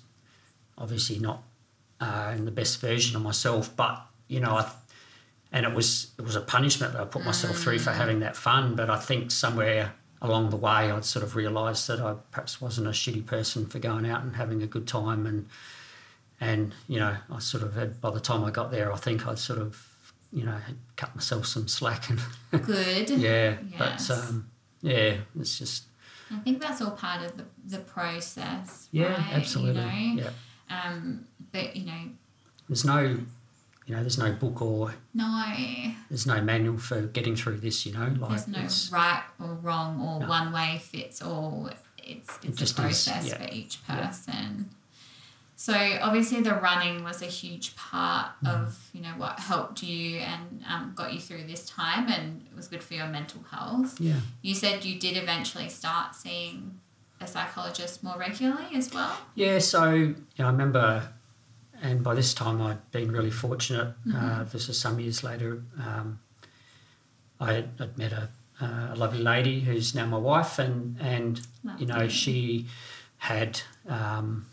[0.77, 1.41] obviously not
[1.99, 4.71] uh, in the best version of myself, but, you know, I,
[5.51, 8.37] and it was it was a punishment that I put myself through for having that
[8.37, 8.75] fun.
[8.75, 12.87] But I think somewhere along the way I'd sort of realised that I perhaps wasn't
[12.87, 15.47] a shitty person for going out and having a good time and
[16.41, 19.25] and you know I sort of had by the time I got there I think
[19.27, 19.87] I'd sort of
[20.33, 22.19] you know had cut myself some slack and
[22.65, 24.07] good yeah Yes.
[24.07, 24.49] but um,
[24.81, 25.83] yeah it's just
[26.33, 28.87] I think that's all part of the, the process.
[28.91, 29.33] yeah right?
[29.33, 30.23] absolutely You know?
[30.23, 32.01] yeah Um, but you know,
[32.69, 33.01] there's no
[33.87, 35.43] you know there's no book or no,
[36.09, 38.47] there's no manual for getting through this you know like there's
[38.91, 40.27] no right or wrong or No.
[40.29, 41.69] one way fits all.
[41.97, 43.37] It's it's just a is, process yeah.
[43.37, 44.69] for each person.
[45.55, 48.49] So obviously the running was a huge part Mm.
[48.53, 52.55] of you know what helped you and um, got you through this time, and it
[52.55, 53.99] was good for your mental health.
[53.99, 56.79] yeah You said you did eventually start seeing
[57.19, 59.15] a psychologist more regularly as well.
[59.35, 61.09] Yeah, so you know, I remember,
[61.81, 63.93] and by this time I'd been really fortunate.
[64.15, 65.63] Uh, this is some years later.
[65.79, 66.19] Um,
[67.39, 68.29] I had, I'd met a,
[68.59, 71.41] uh, a lovely lady who's now my wife, and and
[71.77, 72.65] you know she
[73.17, 74.47] had, um,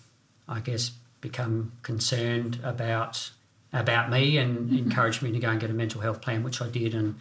[0.48, 3.30] I guess, become concerned about
[3.72, 6.68] about me and encouraged me to go and get a mental health plan, which I
[6.68, 7.16] did, and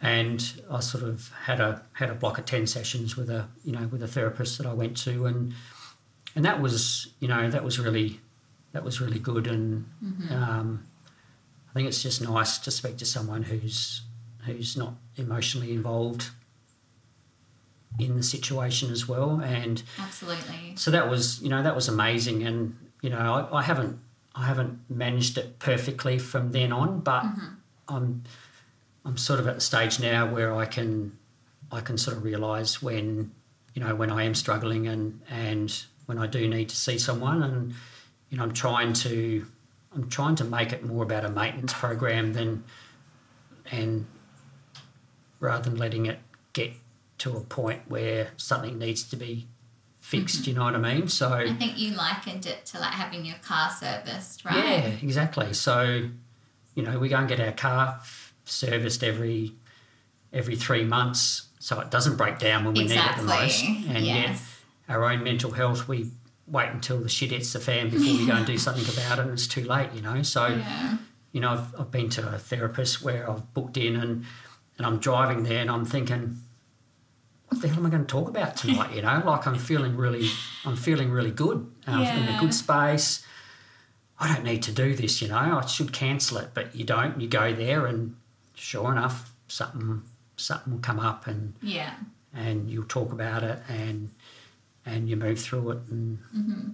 [0.00, 3.72] and I sort of had a had a block of ten sessions with a you
[3.72, 5.54] know with a therapist that I went to, and
[6.34, 8.20] and that was you know that was really
[8.72, 9.84] that was really good, and
[10.30, 10.86] um,
[11.70, 14.02] I think it's just nice to speak to someone who's
[14.46, 16.30] who's not emotionally involved
[17.98, 20.74] in the situation as well, and Absolutely.
[20.76, 22.42] so that was you know that was amazing.
[22.42, 23.98] And you know I, I haven't
[24.34, 27.54] I haven't managed it perfectly from then on but mm-hmm.
[27.88, 28.24] I'm
[29.04, 31.16] I'm sort of at the stage now where I can
[31.70, 33.32] I can sort of realize when
[33.74, 37.42] you know when I am struggling and and when I do need to see someone,
[37.42, 37.74] and
[38.30, 39.46] you know I'm trying to
[39.94, 42.64] I'm trying to make it more about a maintenance program than
[43.70, 44.06] and
[45.40, 46.18] rather than letting it
[46.52, 46.72] get
[47.18, 49.46] to a point where something needs to be
[50.00, 50.42] fixed.
[50.42, 50.50] Mm-hmm.
[50.50, 51.08] You know what I mean?
[51.08, 54.56] So I think you likened it to like having your car serviced, right?
[54.56, 55.52] yeah, exactly.
[55.54, 56.08] So,
[56.74, 59.52] you know, we go and get our car f- serviced every
[60.32, 63.62] every three months, so it doesn't break down when we need it the most.
[63.62, 63.96] Exactly.
[63.96, 64.40] And yet,
[64.88, 66.10] our own mental health, we
[66.46, 69.22] wait until the shit hits the fan before we go and do something about it,
[69.22, 69.90] and it's too late.
[69.94, 70.96] You know, so Yeah.
[71.32, 74.24] you know, I've, I've been to a therapist where I've booked in and
[74.76, 76.38] and I'm driving there and I'm thinking,
[77.54, 78.94] what the hell am I going to talk about tonight?
[78.94, 80.28] You know, like I'm feeling really,
[80.64, 81.70] I'm feeling really good.
[81.86, 83.24] Um, in a good space.
[84.18, 85.58] I don't need to do this, you know.
[85.62, 87.20] I should cancel it, but you don't.
[87.20, 88.16] You go there, and
[88.54, 90.02] sure enough, something
[90.36, 91.94] something will come up, and Yeah.
[92.32, 94.10] and you'll talk about it, and
[94.86, 96.18] and you move through it, and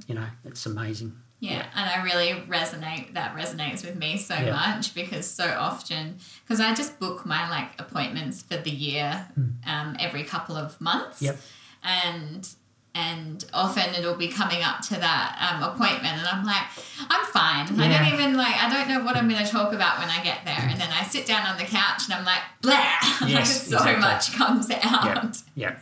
[0.07, 1.17] you know, it's amazing.
[1.41, 3.15] Yeah, and I really resonate.
[3.15, 4.51] That resonates with me so Yeah.
[4.53, 9.27] much because so often, because I just book my like appointments for the year,
[9.67, 11.23] um, every couple of months.
[11.23, 11.39] Yep.
[11.83, 12.49] And
[12.95, 16.65] and often it'll be coming up to that um, appointment, and I'm like,
[17.09, 17.81] I'm fine.
[17.81, 18.57] I don't even like.
[18.57, 20.91] I don't know what I'm going to talk about when I get there, and then
[20.91, 22.73] I sit down on the couch and I'm like, blah.
[23.23, 24.01] like so exactly.
[24.01, 25.43] much comes out.
[25.55, 25.77] Yeah,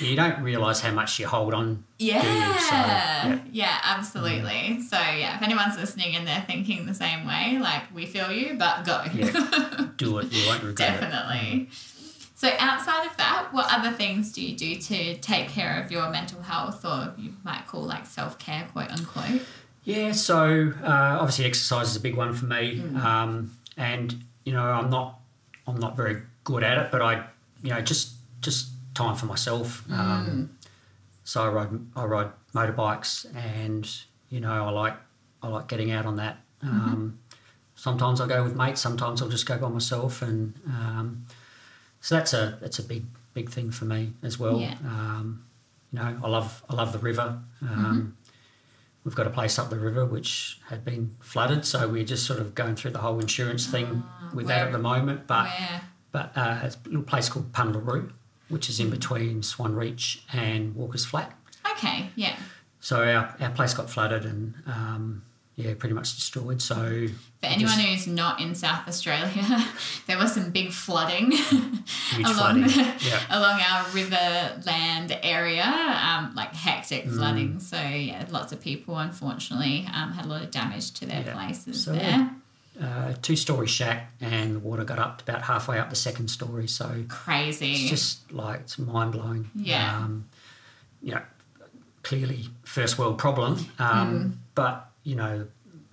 [0.00, 0.06] yeah.
[0.06, 1.84] You don't realise how much you hold on.
[1.98, 2.22] Yeah.
[2.22, 3.38] So, yeah.
[3.52, 3.78] yeah.
[3.84, 4.82] absolutely.
[4.82, 8.56] So yeah, if anyone's listening and they're thinking the same way, like we feel you,
[8.58, 9.02] but go.
[9.14, 9.88] Yeah.
[9.96, 10.32] Do it.
[10.32, 11.00] You won't regret it.
[11.00, 11.68] Definitely.
[12.40, 16.08] So outside of that, what other things do you do to take care of your
[16.08, 19.42] mental health or you might call like self care quote unquote?
[19.84, 24.62] Yeah, so uh, obviously exercise is a big one for me, um, and you know
[24.62, 25.20] I'm not
[25.66, 27.26] I'm not very good at it, but I
[27.62, 29.84] you know just just time for myself.
[29.92, 30.56] Um,
[31.24, 33.86] so I ride I ride motorbikes, and
[34.30, 34.96] you know I like
[35.42, 36.38] I like getting out on that.
[36.62, 37.18] Um,
[37.74, 41.24] Sometimes I go with mates, sometimes I'll just go by myself, and um,
[42.00, 44.58] so that's a that's a big big thing for me as well.
[44.60, 44.74] Yeah.
[44.84, 45.44] Um,
[45.92, 47.40] you know, I love I love the river.
[47.62, 48.16] Um,
[49.02, 52.38] We've got a place up the river which had been flooded, so we're just sort
[52.38, 54.02] of going through the whole insurance thing
[54.34, 55.26] with that at the moment.
[55.26, 55.80] But Where
[56.12, 58.12] but uh, it's a little place called Punyelroo,
[58.50, 61.32] which is in between Swan Reach and Walker's Flat.
[61.72, 62.36] okay, yeah.
[62.80, 65.22] So our, our place got flooded and um,
[65.60, 66.60] yeah, pretty much destroyed.
[66.62, 66.74] So
[67.40, 69.66] For anyone who's not in South Australia,
[70.06, 71.32] there was some big flooding
[72.16, 72.68] along flooding.
[73.00, 73.20] Yeah.
[73.30, 77.16] along our riverland area, um, like hectic Mm.
[77.16, 77.60] flooding.
[77.60, 81.32] So yeah, lots of people unfortunately um, had a lot of damage to their Yeah.
[81.34, 82.30] places So, there.
[82.80, 86.28] Uh, two story shack and the water got up to about halfway up the second
[86.28, 86.66] story.
[86.66, 87.72] So Crazy.
[87.72, 89.50] it's just like it's mind blowing.
[89.54, 89.96] Yeah.
[89.98, 90.26] Um,
[91.02, 91.20] you know,
[92.02, 93.66] clearly first world problem.
[93.78, 94.32] Um, Mm.
[94.54, 95.46] But you know,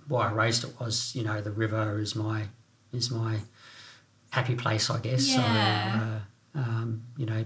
[0.06, 2.48] why I raised it was you know the river is my
[2.92, 3.40] is my
[4.30, 5.28] happy place, I guess.
[5.28, 5.40] Yeah.
[6.54, 7.44] So uh, um, you know,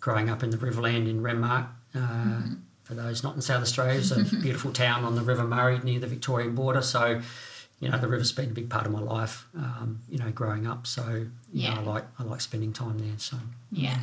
[0.00, 1.68] growing up in the Riverland in Renmark.
[1.94, 2.54] Uh, Mm-hmm.
[2.84, 6.00] For those not in South Australia, it's a beautiful town on the River Murray near
[6.00, 6.80] the Victorian border.
[6.80, 7.20] So,
[7.80, 9.46] you know, the river's been a big part of my life.
[9.56, 10.86] Um, you know, growing up.
[10.86, 11.04] So,
[11.52, 11.74] you Yeah.
[11.74, 13.16] know, I like I like spending time there.
[13.18, 13.36] So,
[13.70, 13.98] yeah,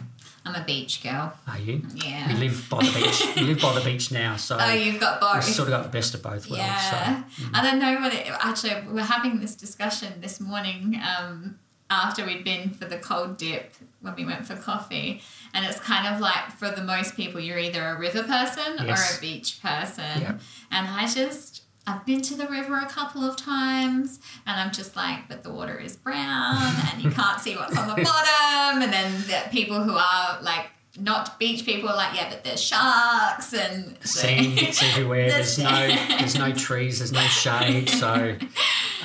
[0.45, 1.33] I'm a beach girl.
[1.47, 1.81] are you?
[1.93, 2.27] Yeah.
[2.29, 3.35] We live by the beach.
[3.35, 5.35] we live by the beach now, so Oh, you've got both.
[5.45, 6.57] we've sort of got the best of both worlds.
[6.65, 7.49] Yeah, So, mm.
[7.53, 8.27] I don't know what it.
[8.39, 11.59] Actually, we we're having this discussion this morning um,
[11.89, 15.21] after we'd been for the cold dip when we went for coffee,
[15.53, 18.93] and it's kind of like for the most people, you're either a river person or
[18.93, 20.37] a beach person, Yeah.
[20.71, 21.63] and I just.
[21.87, 25.51] I've been to the river a couple of times and I'm just like, but the
[25.51, 26.57] water is brown
[26.91, 28.81] and you can't see what's on the bottom.
[28.81, 30.67] And then the people who are like
[30.97, 35.29] not beach people are like, yeah, but there's sharks and Sand gets everywhere.
[35.29, 36.99] There's- no there's no trees.
[36.99, 37.89] There's no shade.
[37.89, 38.37] So,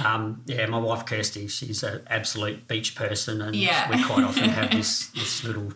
[0.04, 3.90] um, yeah, my wife Kirsty, she's an absolute beach person, and Yeah.
[3.90, 5.72] we quite often have this this little.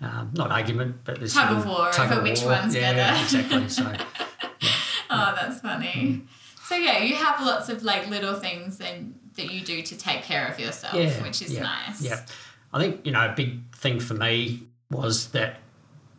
[0.00, 2.50] Um, not argument, but this Tug of war tug over of which war.
[2.52, 3.22] one's yeah, better.
[3.22, 3.68] exactly.
[3.68, 3.94] So,
[5.10, 6.22] Oh, that's funny.
[6.66, 10.22] So yeah, you have lots of like little things and that you do to take
[10.22, 12.00] care of yourself, yeah, which is yeah, nice.
[12.00, 12.24] Yeah,
[12.72, 15.56] I think you know a big thing for me was that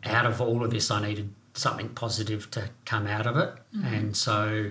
[0.04, 3.86] out of all of this, I needed something positive to come out of it, Mm-hmm.
[3.94, 4.70] and so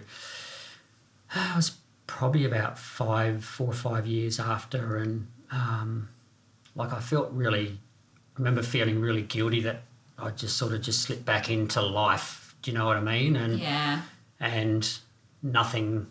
[1.35, 1.71] uh, it was
[2.07, 6.09] probably about five, four or five years after, and um,
[6.75, 7.79] like I felt really,
[8.35, 9.81] I remember feeling really guilty that
[10.17, 12.44] I just sort of just slipped back into life.
[12.65, 13.35] Do you know what I mean?
[13.35, 14.01] And Yeah.
[14.39, 14.97] and
[15.43, 16.07] nothing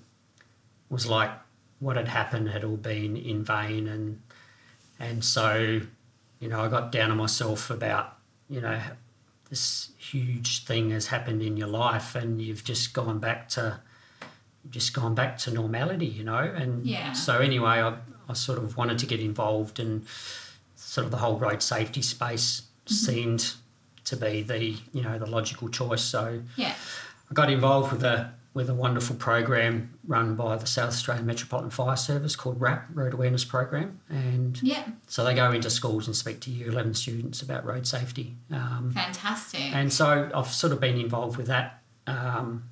[0.89, 1.33] was like
[1.81, 4.23] what had happened had all been in vain and
[5.01, 5.81] and so
[6.39, 8.17] you know I got down on myself about
[8.49, 8.81] you know
[9.51, 13.81] this huge thing has happened in your life and you've just gone back to
[14.71, 16.39] just gone back to normality, you know.
[16.39, 17.13] And Yeah.
[17.15, 17.97] so anyway, I,
[18.29, 20.07] I sort of wanted to get involved and
[20.77, 22.95] sort of the whole road safety space mm-hmm.
[22.95, 23.55] seemed
[24.05, 24.59] to be the
[24.93, 26.03] you know the logical choice.
[26.03, 26.75] So Yeah.
[27.31, 31.71] I got involved with a with a wonderful program run by the South Australian Metropolitan
[31.71, 34.85] Fire Service called RAP Road Awareness Program, and Yeah.
[35.09, 38.37] so they go into schools and speak to year eleven students about road safety.
[38.53, 39.61] Um, Fantastic.
[39.75, 42.65] and so I've sort of been involved with that um,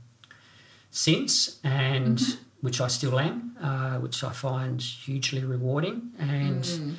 [0.91, 2.21] since, and
[2.61, 6.13] which I still am, uh, which I find hugely rewarding.
[6.19, 6.95] And Mm.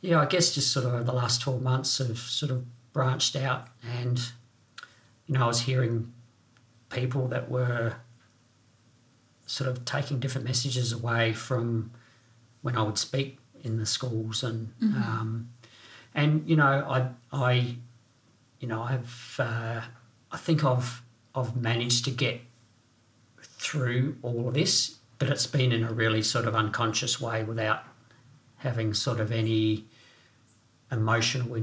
[0.00, 3.36] yeah, I guess just sort of over the last 12 months of sort of branched
[3.36, 3.68] out,
[3.98, 4.18] and
[5.26, 6.12] you know, I was hearing
[6.90, 7.96] people that were
[9.46, 11.90] sort of taking different messages away from
[12.62, 15.50] when I would speak in the schools and um,
[16.14, 17.76] and you know I I
[18.60, 19.82] you know I've uh,
[20.30, 21.02] I think I've
[21.34, 22.40] I've managed to get
[23.40, 27.84] through all of this, but it's been in a really sort of unconscious way without
[28.56, 29.86] having sort of any
[30.90, 31.54] emotional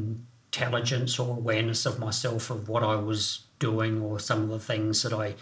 [0.52, 5.04] intelligence or awareness of myself of what I was doing or some of the things
[5.04, 5.36] that I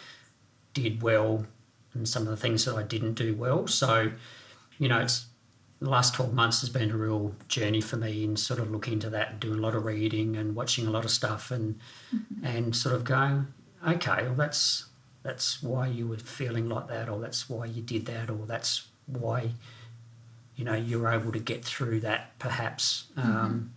[0.74, 1.46] did well
[1.94, 3.68] and some of the things that I didn't do well.
[3.68, 4.12] So,
[4.78, 5.28] you know, it's
[5.80, 8.94] the last 12 months has been a real journey for me in sort of looking
[8.94, 11.80] into that and doing a lot of reading and watching a lot of stuff and
[12.44, 13.48] and sort of going,
[13.88, 14.88] okay, well that's
[15.24, 18.88] that's why you were feeling like that or that's why you did that or that's
[19.06, 19.52] why
[20.56, 23.06] you know you're able to get through that perhaps.
[23.16, 23.74] Um,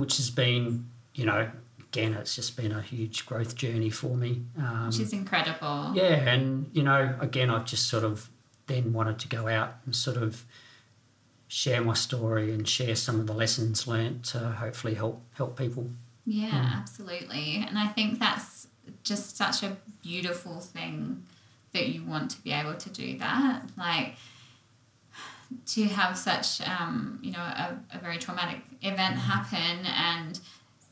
[0.00, 4.42] which has been you know again it's just been a huge growth journey for me
[4.58, 5.92] um, Which is incredible.
[5.94, 8.28] yeah, and you know, again, I've just sort of
[8.66, 10.44] then wanted to go out and sort of
[11.48, 15.90] share my story and share some of the lessons learnt to hopefully help help people.
[16.24, 17.64] Yeah, absolutely.
[17.66, 18.68] And I think that's
[19.02, 21.24] just such a beautiful thing
[21.72, 23.62] that you want to be able to do that.
[23.76, 24.14] Like
[25.66, 30.38] to have such um, you know, a, a very traumatic event happen and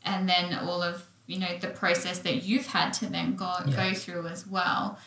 [0.05, 3.77] and then all of, you know, the process that you've had to then go Yeah.
[3.91, 4.99] go through as well.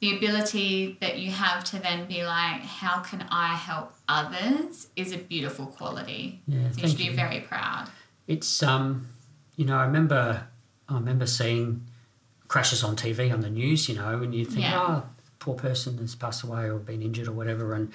[0.00, 5.12] The ability that you have to then be like, how can I help others is
[5.12, 6.42] a beautiful quality.
[6.48, 7.14] Yeah, You thank should be you.
[7.14, 7.88] very proud.
[8.26, 9.06] It's um,
[9.56, 10.48] you know, I remember
[10.88, 11.86] I remember seeing
[12.48, 14.80] crashes on TV on the news, you know, and you think, Yeah.
[14.80, 15.02] oh,
[15.38, 17.92] poor person has passed away or been injured or whatever, and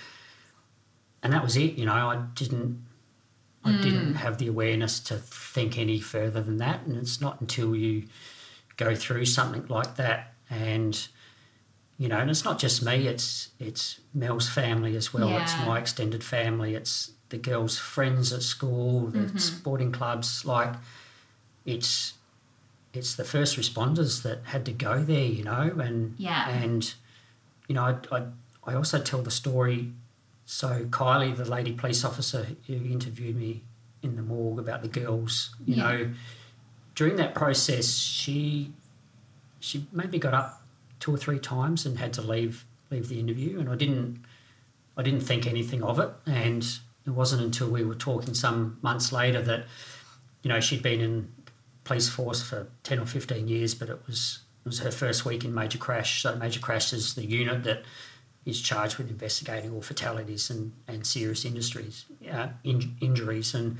[1.23, 1.73] and that was it.
[1.73, 2.85] You know, I didn't
[3.63, 7.75] I didn't have the awareness to think any further than that, and it's not until
[7.75, 8.03] you
[8.77, 11.07] go through something like that and
[11.99, 15.35] you know, and it's not just me, it's it's Mel's family as well.
[15.37, 19.37] It's my extended family, it's the girls' friends at school, the Mm-hmm.
[19.37, 20.75] sporting clubs, like
[21.65, 22.13] it's
[22.93, 26.47] it's the first responders that had to go there, you know, and Yeah.
[26.49, 26.93] and
[27.67, 28.23] you know, I, I
[28.63, 29.91] I also tell the story.
[30.49, 33.63] So Kylie, the lady police officer who interviewed me
[34.01, 35.83] in the morgue about the girls, you Yeah.
[35.83, 36.13] know,
[36.95, 38.71] during that process, she
[39.59, 40.63] she maybe got up
[41.01, 44.23] two or three times and had to leave leave the interview, and I didn't
[44.95, 46.63] I didn't think anything of it, and
[47.05, 49.65] it wasn't until we were talking some months later that
[50.43, 51.29] you know she'd been in
[51.83, 55.43] police force for ten or fifteen years, but it was it was her first week
[55.43, 56.21] in major crash.
[56.21, 57.83] So major crash is the unit that
[58.47, 63.77] is charged with investigating all fatalities and, and serious industries uh, in, injuries, and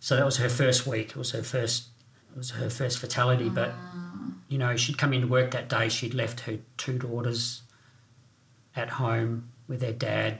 [0.00, 1.10] so that was her first week.
[1.10, 1.88] It was her first
[2.32, 3.72] it was her first fatality, but
[4.48, 5.88] you know she'd come into work that day.
[5.88, 7.62] She'd left her two daughters
[8.74, 10.38] at home with their dad,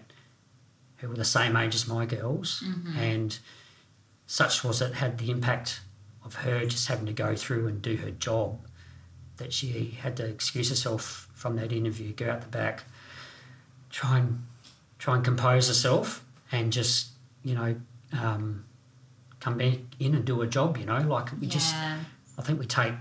[0.97, 2.65] who were the same age as my girls,
[2.97, 3.39] and
[4.27, 5.83] such was it had the impact
[6.25, 8.67] of her just having to go through and do her job
[9.37, 12.85] that she had to excuse herself from that interview, go out the back,
[13.91, 14.45] try and
[14.99, 17.09] try and compose herself, and just
[17.43, 17.77] you know
[18.13, 18.65] um,
[19.41, 20.77] come back in and do a job.
[20.79, 21.75] You know, like we just
[22.39, 22.95] I think we take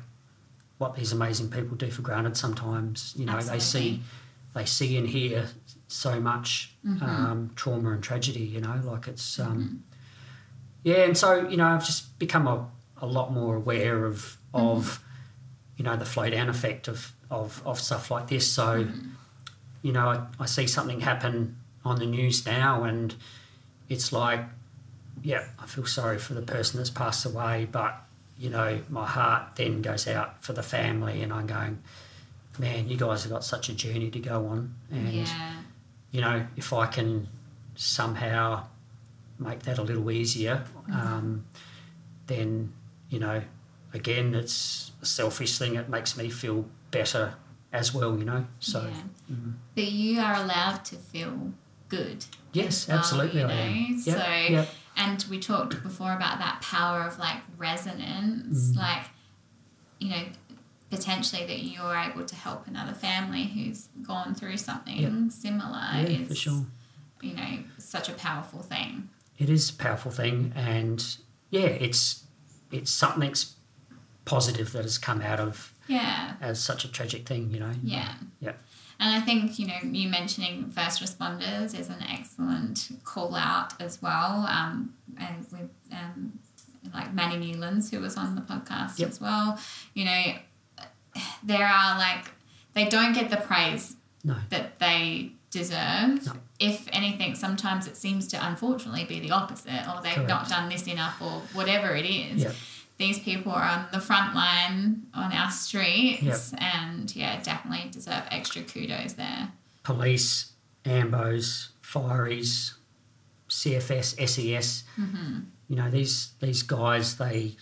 [0.77, 3.13] what these amazing people do for granted sometimes.
[3.17, 4.01] You know, they see
[4.53, 5.47] they see and hear
[5.87, 7.03] so much Mm-hmm.
[7.03, 8.39] um, trauma and tragedy.
[8.39, 9.83] You know, like it's um,
[10.83, 12.65] yeah, and so you know, I've just become a,
[13.01, 15.03] a lot more aware of of
[15.75, 18.47] you know the flow down effect of of, of stuff like this.
[18.49, 18.87] So
[19.81, 23.15] you know, I, I see something happen on the news now, and
[23.87, 24.41] it's like,
[25.23, 27.95] yeah, I feel sorry for the person that's passed away, but
[28.37, 31.81] you know, my heart then goes out for the family, and I'm going,
[32.57, 35.61] man, you guys have got such a journey to go on, and yeah.
[36.11, 37.27] you know, if I can
[37.75, 38.65] somehow
[39.37, 40.63] make that a little easier,
[40.93, 41.45] um,
[42.27, 42.73] then
[43.09, 43.41] you know,
[43.93, 45.75] again, it's a selfish thing.
[45.75, 47.35] It makes me feel better
[47.71, 48.45] as well, you know.
[48.59, 49.35] So yeah.
[49.75, 51.53] But you are allowed to feel
[51.87, 52.25] good.
[52.53, 53.73] yes, well, absolutely, you I am.
[53.73, 53.97] know?
[54.03, 54.69] Yep, So yep.
[54.97, 58.77] and we talked before about that power of like resonance, Mm.
[58.77, 59.05] like
[59.99, 60.23] you know,
[60.89, 66.27] potentially that you're able to help another family who's gone through something similar yeah, is
[66.29, 66.65] for sure.
[67.21, 69.09] you know such a powerful thing.
[69.37, 71.03] It is a powerful thing, and
[71.49, 72.23] yeah, it's
[72.71, 73.55] it's something's
[74.29, 77.71] positive that has come out of Yeah, as such a tragic thing, you know.
[77.83, 78.13] yeah.
[78.39, 78.53] Yeah.
[79.01, 84.01] And I think, you know, you mentioning first responders is an excellent call out as
[84.01, 84.45] well.
[84.45, 86.37] Um, and with um,
[86.93, 89.09] like Manny Newlands, who was on the podcast Yep.
[89.09, 89.57] as well,
[89.93, 90.23] you know,
[91.43, 92.25] there are like,
[92.73, 94.35] they don't get the praise No.
[94.49, 96.25] that they deserve.
[96.25, 96.33] No.
[96.59, 100.87] If anything, sometimes it seems to unfortunately be the opposite, or they've not done this
[100.87, 102.43] enough, or whatever it is.
[102.43, 102.53] Yep.
[102.99, 108.61] These people are on the front line on our streets, and yeah, definitely deserve extra
[108.61, 109.51] kudos there.
[109.83, 110.51] Police,
[110.83, 112.73] AMBOs, fireys,
[113.47, 114.83] CFS, SES.
[114.99, 115.39] Mm-hmm.
[115.69, 117.17] You know these these guys.
[117.17, 117.55] They,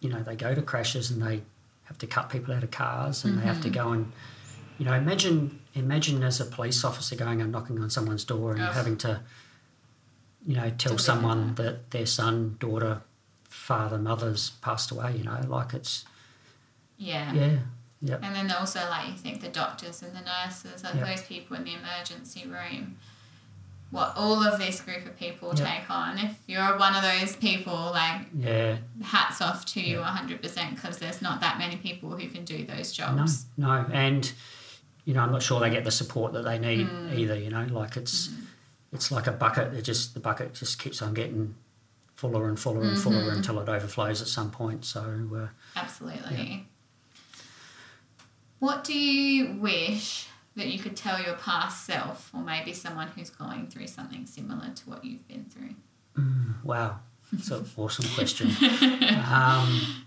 [0.00, 1.42] you know, they go to crashes and they
[1.84, 3.82] have to cut people out of cars and they have to Mm-hmm.
[3.82, 4.12] go and,
[4.78, 8.60] you know, imagine imagine as a police officer going and knocking on someone's door and
[8.60, 9.20] having to,
[10.46, 13.02] you know, tell someone that their son, daughter,
[13.50, 15.16] father, mother's passed away.
[15.18, 16.04] You know, like it's
[16.96, 17.32] Yeah.
[17.32, 17.58] yeah,
[18.00, 21.06] yeah, And then also, like, you think the doctors and the nurses, like Yep.
[21.06, 22.96] those people in the emergency room,
[23.90, 25.66] what all of this group of people Yep.
[25.66, 26.16] take on.
[26.18, 28.76] If you're one of those people, like, yeah.
[29.02, 32.92] hats off to you 100% because there's not that many people who can do those
[32.92, 33.46] jobs.
[33.56, 33.88] no, no.
[33.92, 34.32] and
[35.06, 37.18] you know, I'm not sure they get the support that they need Mm.
[37.18, 37.34] either.
[37.36, 38.44] You know, like it's Mm-hmm.
[38.92, 39.72] it's like a bucket.
[39.74, 41.54] It just the bucket just keeps on getting
[42.20, 43.36] fuller and fuller and fuller Mm-hmm.
[43.38, 44.84] until it overflows at some point.
[44.84, 45.00] So
[45.34, 46.66] uh, Absolutely.
[48.58, 53.30] What do you wish that you could tell your past self, or maybe someone who's
[53.30, 55.74] going through something similar to what you've been through?
[56.62, 56.98] wow,
[57.32, 58.50] it's an awesome question.
[59.32, 60.04] Um,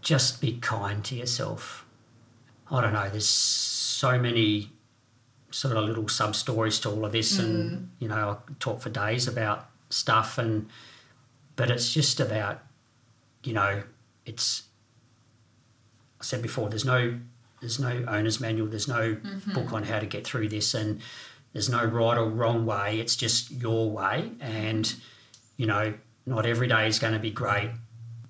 [0.00, 1.84] just be kind to yourself.
[2.70, 3.08] I don't know.
[3.08, 4.72] There's so many
[5.50, 8.90] sort of little sub stories to all of this, and you know, I talk for
[8.90, 10.68] days about stuff, and
[11.58, 12.62] but it's just about,
[13.42, 13.82] you know,
[14.24, 14.62] it's.
[16.20, 17.18] I said before, there's no,
[17.60, 18.68] there's no owner's manual.
[18.68, 19.52] There's no mm-hmm.
[19.52, 21.00] book on how to get through this, and
[21.52, 23.00] there's no right or wrong way.
[23.00, 24.94] It's just your way, and
[25.56, 25.94] you know,
[26.26, 27.70] not every day is going to be great,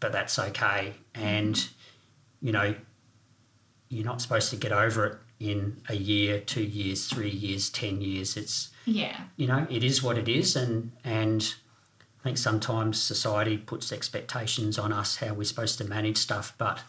[0.01, 0.95] but that's okay.
[1.15, 1.69] And
[2.41, 2.75] you know,
[3.91, 8.01] you're not supposed to get over it in a year, two years, three years, ten
[8.01, 8.39] years.
[8.39, 9.21] It's Yeah.
[9.37, 11.55] you know, it is what it is, and and
[12.29, 16.83] I think sometimes society puts expectations on us how we're supposed to manage stuff, but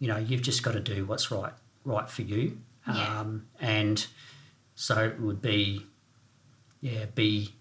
[0.00, 1.52] you know, you've just got to do what's right
[1.84, 2.58] right for you.
[2.88, 3.20] Yeah.
[3.20, 4.04] Um, and
[4.74, 5.86] so it would be,
[6.80, 7.54] yeah, be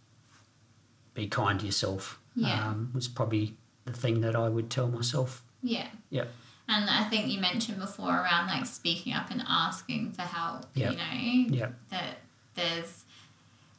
[1.14, 2.20] be kind to yourself.
[2.36, 2.70] Yeah.
[2.70, 5.44] Um, was probably the thing that I would tell myself.
[5.62, 5.90] Yeah.
[6.10, 6.26] Yeah.
[6.68, 10.92] And I think you mentioned before around like speaking up and asking for help, Yep.
[10.92, 11.74] you know, Yep.
[11.92, 12.18] that
[12.56, 13.04] there's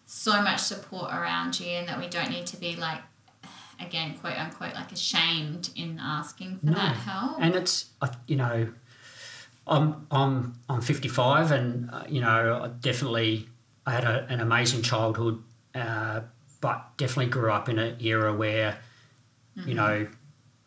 [0.07, 3.01] so much support around you and that we don't need to be like,
[3.87, 6.73] again, quote unquote, like ashamed in asking for No.
[6.75, 7.37] that help.
[7.41, 8.69] and it's I- you know
[9.67, 13.49] i'm i'm i'm 55 and uh, you know I definitely
[13.87, 15.43] i had a, an amazing childhood
[15.75, 16.21] uh,
[16.61, 18.79] but definitely grew up in an era where
[19.57, 20.07] you know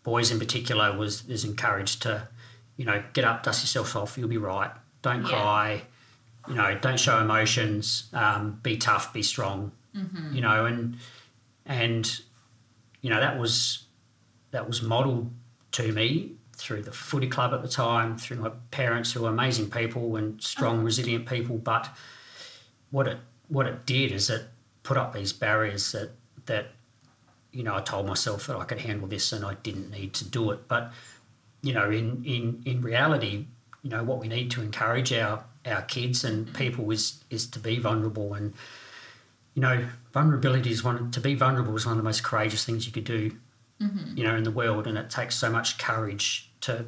[0.03, 2.28] boys in particular was is encouraged to
[2.78, 4.72] you know get up dust yourself off you'll be right
[5.03, 5.30] don't Yeah.
[5.30, 5.82] cry
[6.47, 9.72] you know don't show emotions um, be tough be strong
[10.32, 10.97] you know and
[11.65, 12.22] and
[13.02, 13.86] you know that was
[14.52, 15.32] that was modelled
[15.74, 19.70] to me through the footy club at the time, through my parents who were amazing
[19.70, 21.58] people and strong, resilient people.
[21.58, 21.89] But
[22.89, 23.18] what it
[23.48, 24.45] what it did is it
[24.84, 26.12] put up these barriers that
[26.48, 26.68] that
[27.52, 30.26] you know I told myself that I could handle this and I didn't need to
[30.26, 30.68] do it.
[30.68, 30.91] But
[31.62, 33.45] you know, in in in reality,
[33.84, 37.60] you know what we need to encourage our our kids and people is is to
[37.60, 38.54] be vulnerable and
[39.58, 42.86] you know vulnerability is one to be vulnerable is one of the most courageous things
[42.86, 43.32] you could do
[43.82, 44.16] mm-hmm.
[44.16, 46.86] you know in the world and it takes so much courage to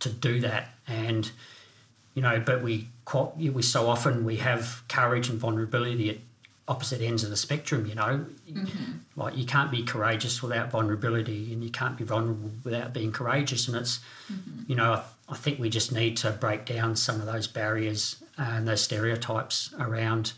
[0.00, 0.68] to do that.
[0.88, 1.30] And
[2.14, 6.16] you know but we quite we so often we have courage and vulnerability at
[6.66, 8.26] opposite ends of the spectrum you know?
[8.50, 8.92] Mm-hmm.
[9.14, 13.68] Like you can't be courageous without vulnerability and you can't be vulnerable without being courageous.
[13.68, 14.00] And it's
[14.32, 14.62] mm-hmm.
[14.66, 18.22] you know I, I think we just need to break down some of those barriers
[18.36, 20.32] and those stereotypes around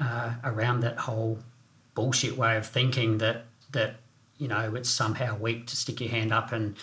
[0.00, 1.38] uh, around that whole
[1.94, 3.96] bullshit way of thinking that that
[4.38, 6.76] you know it's somehow weak to stick your hand up and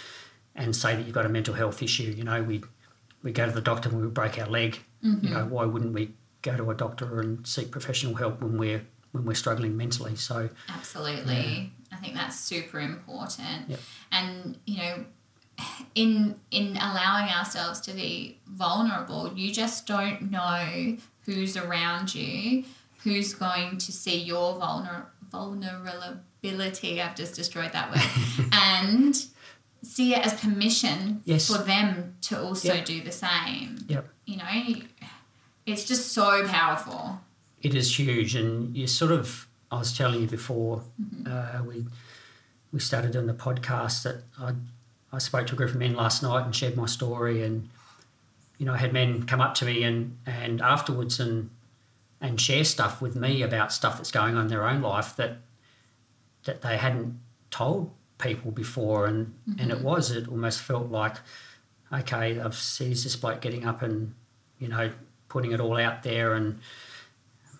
[0.55, 2.13] and say that you've got a mental health issue.
[2.16, 2.63] You know, we
[3.24, 4.80] we go to the doctor when we break our leg.
[5.01, 8.86] You know, why wouldn't we go to a doctor and seek professional help when we're
[9.11, 10.16] when we're struggling mentally?
[10.16, 11.72] So Absolutely.
[11.91, 13.70] I think that's super important.
[13.70, 13.80] Yep.
[14.11, 15.05] And you know,
[15.95, 22.63] in in allowing ourselves to be vulnerable, you just don't know who's around you,
[23.06, 27.01] who's going to see your vulner vulnerability.
[27.01, 28.47] I've just destroyed that word.
[28.51, 29.16] and
[29.84, 31.47] see it as permission Yes.
[31.47, 32.86] for them to also Yep.
[32.86, 33.78] do the same.
[33.88, 34.10] Yep.
[34.26, 34.76] You know,
[35.66, 37.22] it's just so powerful.
[37.62, 39.47] it is huge, and you sort of.
[39.72, 40.84] I was telling you before
[41.28, 41.86] uh, we
[42.72, 44.53] we started doing the podcast that I
[45.12, 47.68] I spoke to a group of men last night and shared my story, and
[48.60, 51.49] you know I had men come up to me and and afterwards and
[52.26, 55.38] and share stuff with me about stuff that's going on in their own life that
[56.46, 57.20] that they hadn't
[57.50, 59.84] told people before, and and it mm-hmm.
[59.84, 61.16] was it almost felt like
[61.94, 64.14] okay I've seen this bloke getting up and
[64.60, 64.92] you know
[65.30, 66.60] putting it all out there and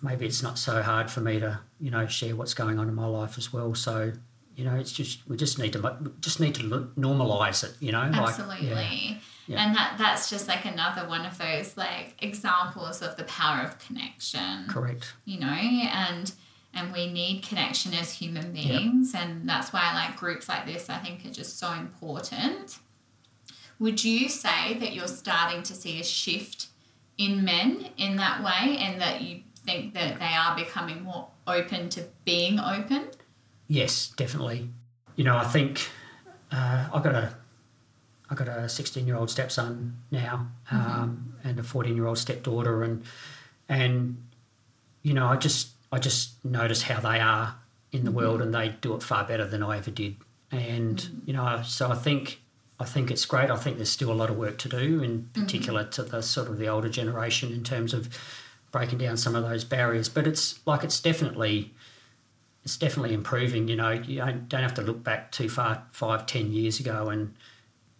[0.02, 2.94] maybe it's not so hard for me to you know share what's going on in
[2.94, 4.12] my life as well so
[4.56, 6.62] you know it's just we just need to just need to
[6.98, 8.70] normalize it you know Absolutely.
[8.70, 9.14] like Yeah.
[9.48, 13.78] And that that's just like another one of those like examples of the power of
[13.78, 14.66] connection.
[14.68, 16.32] correct You know, and
[16.74, 20.98] and we need connection as human beings and that's why like groups like this I
[20.98, 22.78] think are just so important.
[23.78, 26.68] Would you say that you're starting to see a shift
[27.18, 31.88] in men in that way and that you think that they are becoming more open
[31.90, 33.08] to being open?
[33.68, 34.68] yes definitely
[35.16, 35.88] you know i think
[36.52, 37.34] uh, i got a
[38.30, 40.90] i got a 16 year old stepson now mm-hmm.
[40.90, 43.04] um, and a 14 year old stepdaughter and
[43.68, 44.22] and
[45.02, 47.56] you know i just i just notice how they are
[47.92, 48.18] in the mm-hmm.
[48.18, 50.16] world and they do it far better than i ever did.
[50.50, 51.18] And mm-hmm.
[51.26, 52.40] you know so i think
[52.78, 53.50] i think it's great.
[53.50, 56.48] I think there's still a lot of work to do in particular to the sort
[56.48, 58.08] of the older generation in terms of
[58.70, 60.08] breaking down some of those barriers.
[60.08, 61.72] But it's like it's definitely
[62.64, 63.68] it's definitely improving.
[63.68, 67.08] You know, you don't, don't have to look back too far, five, ten years ago,
[67.08, 67.34] and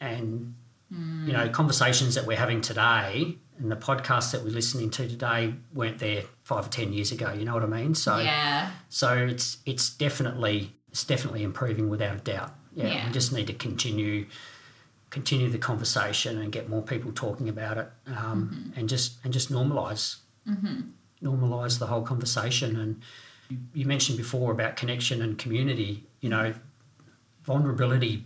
[0.01, 0.55] and
[0.91, 1.53] you know, hmm.
[1.53, 6.25] conversations that we're having today and the podcasts that we're listening to today weren't there
[6.43, 7.33] five or ten years ago.
[7.33, 7.95] You know what I mean?
[7.95, 8.71] So yeah.
[8.89, 12.55] so it's it's definitely it's definitely improving without a doubt.
[12.75, 13.07] Yeah, Yeah.
[13.07, 14.27] we just need to continue
[15.11, 18.79] continue the conversation and get more people talking about it, um, mm-hmm.
[18.79, 20.17] and just and just normalize
[20.49, 20.83] mm-hmm.
[21.23, 22.77] normalize the whole conversation.
[22.79, 23.03] And
[23.49, 26.05] you, you mentioned before about connection and community.
[26.21, 26.55] You know,
[27.43, 28.25] vulnerability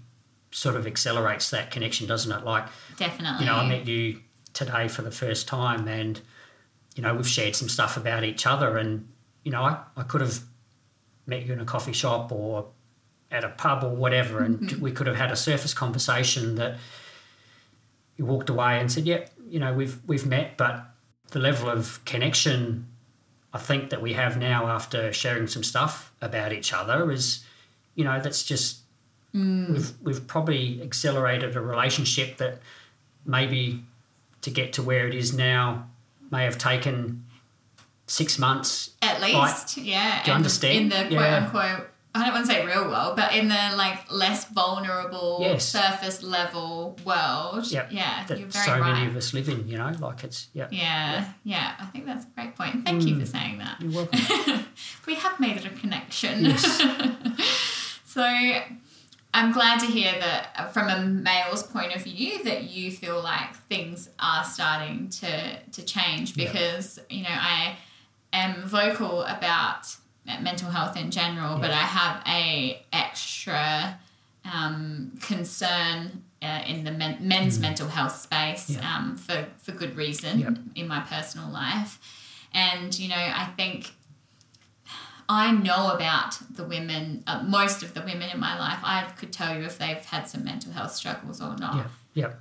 [0.50, 2.44] sort of accelerates that connection, doesn't it?
[2.44, 3.44] Like Definitely.
[3.44, 4.20] you know, I met you
[4.52, 6.20] today for the first time, and
[6.94, 9.08] you know, we've shared some stuff about each other, and
[9.44, 10.40] you know, I, I could have
[11.26, 12.66] met you in a coffee shop or
[13.30, 14.80] at a pub or whatever, and mm-hmm.
[14.80, 16.78] we could have had a surface conversation that
[18.16, 20.84] you walked away and said, "Yep, you know, we've we've met," but
[21.30, 22.86] the level of connection
[23.52, 27.44] I think that we have now after sharing some stuff about each other is,
[27.94, 28.80] you know, that's just
[29.32, 32.58] we've we've probably accelerated a relationship that
[33.24, 33.82] maybe
[34.42, 35.88] to get to where it is now
[36.30, 37.24] may have taken
[38.06, 38.90] six months.
[39.02, 40.22] At least, yeah.
[40.24, 40.76] Do you understand?
[40.78, 41.44] In the quote Yeah.
[41.44, 45.64] unquote, I don't want to say real world, but in the like less vulnerable, Yes.
[45.68, 47.70] surface level world.
[47.70, 47.92] Yep.
[47.92, 48.92] Yeah, That you're very so right.
[48.94, 50.66] many of us live in, you know, like it's yeah.
[50.72, 52.84] yeah, yeah, I think that's a great point.
[52.84, 53.28] Thank you for Mm.
[53.28, 53.80] saying that.
[53.80, 54.64] You're welcome.
[55.06, 56.44] we have made it a connection.
[56.46, 56.82] Yes.
[58.04, 58.24] so
[59.32, 63.22] I'm glad to hear that uh, from a male's point of view that you feel
[63.22, 66.46] like things are starting to to change Yeah.
[66.46, 67.76] because you know I
[68.32, 69.96] am vocal about
[70.28, 73.98] uh, mental health in general, but I have a extra
[74.52, 78.74] um, concern uh, in the men, men's mental health space Mm.
[78.82, 78.96] Yeah.
[78.96, 81.98] um, for for good reason in my personal life,
[82.52, 83.92] and you know I think
[85.32, 88.80] I know about the women, uh, most of the women in my life.
[88.82, 91.76] I could tell you if they've had some mental health struggles or not.
[91.76, 91.84] Yeah.
[92.14, 92.32] Yeah.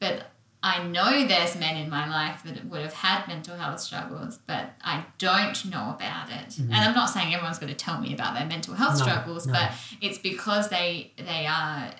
[0.00, 0.30] But
[0.62, 4.70] I know there's men in my life that would have had mental health struggles, but
[4.82, 6.58] I don't know about it.
[6.58, 9.06] And I'm not saying everyone's going to tell me about their mental health Mm-hmm.
[9.06, 9.52] No, struggles, no.
[9.52, 11.92] but it's because they they are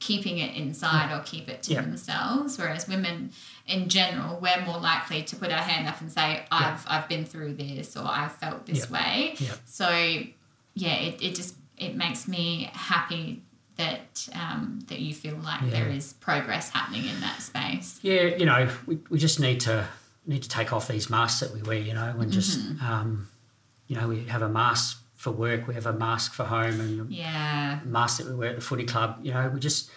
[0.00, 1.80] keeping it inside or keep it to Yeah.
[1.82, 2.58] themselves.
[2.58, 3.30] Whereas women
[3.66, 7.24] in general, we're more likely to put our hand up and say, I've I've been
[7.24, 8.92] through this or I've felt this Yeah.
[8.92, 9.34] way.
[9.38, 9.54] Yeah.
[9.64, 9.88] So
[10.74, 13.42] yeah, it, it just it makes me happy
[13.76, 15.70] that um, that you feel like Yeah.
[15.70, 17.98] there is progress happening in that space.
[18.02, 19.86] Yeah, you know, we, we just need to
[20.26, 23.28] need to take off these masks that we wear, you know, and just um,
[23.88, 27.10] you know, we have a mask for work, we have a mask for home and
[27.10, 27.80] Yeah.
[27.84, 29.18] mask that we wear at the footy club.
[29.22, 29.90] You know, we just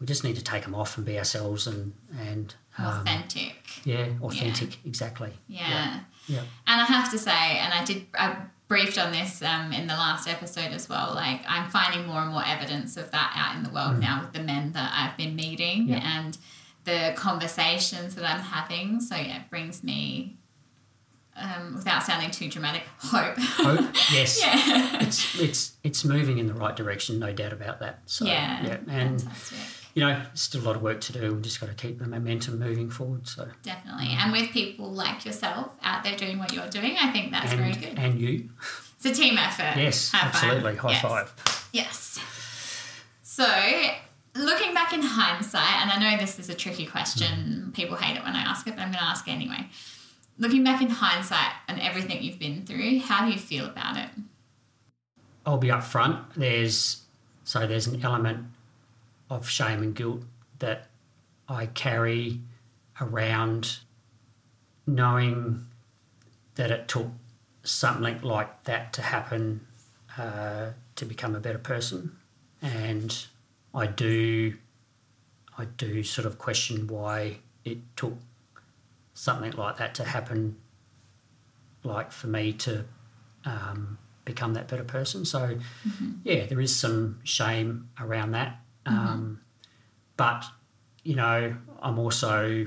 [0.00, 3.54] we just need to take them off and be ourselves and and um, Authentic.
[3.84, 5.32] yeah, authentic, exactly.
[5.48, 6.00] Yeah.
[6.26, 6.40] Yeah.
[6.66, 8.36] And I have to say, and I did, I
[8.68, 11.12] briefed on this um, in the last episode as well.
[11.14, 14.32] Like, I'm finding more and more evidence of that out in the world now with
[14.34, 15.90] the men that I've been meeting Mm.
[15.90, 16.18] Yeah.
[16.18, 16.38] and
[16.84, 19.00] the conversations that I'm having.
[19.00, 20.36] So, yeah, it brings me,
[21.36, 23.36] um, without sounding too dramatic, hope.
[23.38, 23.80] Hope,
[24.12, 24.40] yes.
[24.40, 24.98] yeah.
[25.02, 28.00] It's it's it's moving in the right direction, no doubt about that.
[28.06, 28.64] So yeah.
[28.64, 29.58] yeah, and Fantastic.
[29.98, 31.32] You know, still a lot of work to do.
[31.34, 33.26] We've just got to keep the momentum moving forward.
[33.26, 34.10] So Definitely.
[34.16, 37.60] And with people like yourself out there doing what you're doing, I think that's and
[37.60, 37.98] very good.
[37.98, 38.48] and you,
[38.96, 39.74] It's a team effort.
[39.76, 40.34] yes, High five.
[40.44, 41.02] absolutely, high Yes.
[41.02, 41.68] five.
[41.72, 42.18] Yes.
[43.22, 43.44] So,
[44.36, 48.22] looking back in hindsight, and I know this is a tricky question, people hate it
[48.22, 49.66] when I ask it, but I'm going to ask anyway.
[50.38, 54.10] Looking back in hindsight and everything you've been through, how do you feel about it?
[55.44, 56.34] I'll be upfront.
[56.36, 57.02] There's
[57.42, 58.46] so there's an element
[59.30, 60.22] of shame and guilt
[60.58, 60.86] that
[61.48, 62.40] I carry
[63.00, 63.78] around
[64.86, 65.66] knowing
[66.54, 67.08] that it took
[67.62, 69.66] something like that to happen
[70.16, 72.16] uh, to become a better person,
[72.60, 73.26] and
[73.74, 74.54] I do
[75.56, 78.16] I do sort of question why it took
[79.14, 80.56] something like that to happen,
[81.82, 82.84] like for me to
[83.44, 85.24] um, become that better person.
[85.24, 85.58] So,
[86.22, 88.60] yeah, there is some shame around that.
[88.88, 89.40] Um,
[90.16, 90.44] but,
[91.04, 92.66] you know, I'm also,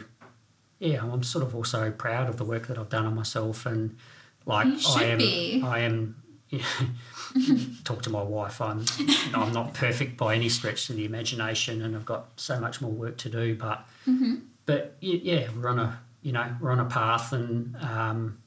[0.79, 3.65] yeah, I'm sort of also proud of the work that I've done on myself.
[3.65, 3.97] And,
[4.45, 5.61] like, I am, be.
[5.63, 6.15] I am,
[7.83, 8.61] talk to my wife.
[8.61, 8.85] I'm,
[9.33, 12.91] I'm not perfect by any stretch of the imagination, and I've got so much more
[12.91, 13.55] work to do.
[13.55, 13.87] But,
[14.65, 18.37] but yeah, we're on a, you know, we're on a path, and um,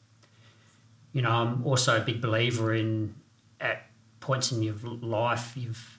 [1.13, 3.15] you know, I'm also a big believer in
[3.61, 3.87] at
[4.21, 5.99] points in your life, you've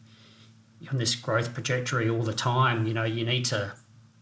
[0.91, 2.85] on this growth trajectory all the time.
[2.85, 3.73] You know, you need to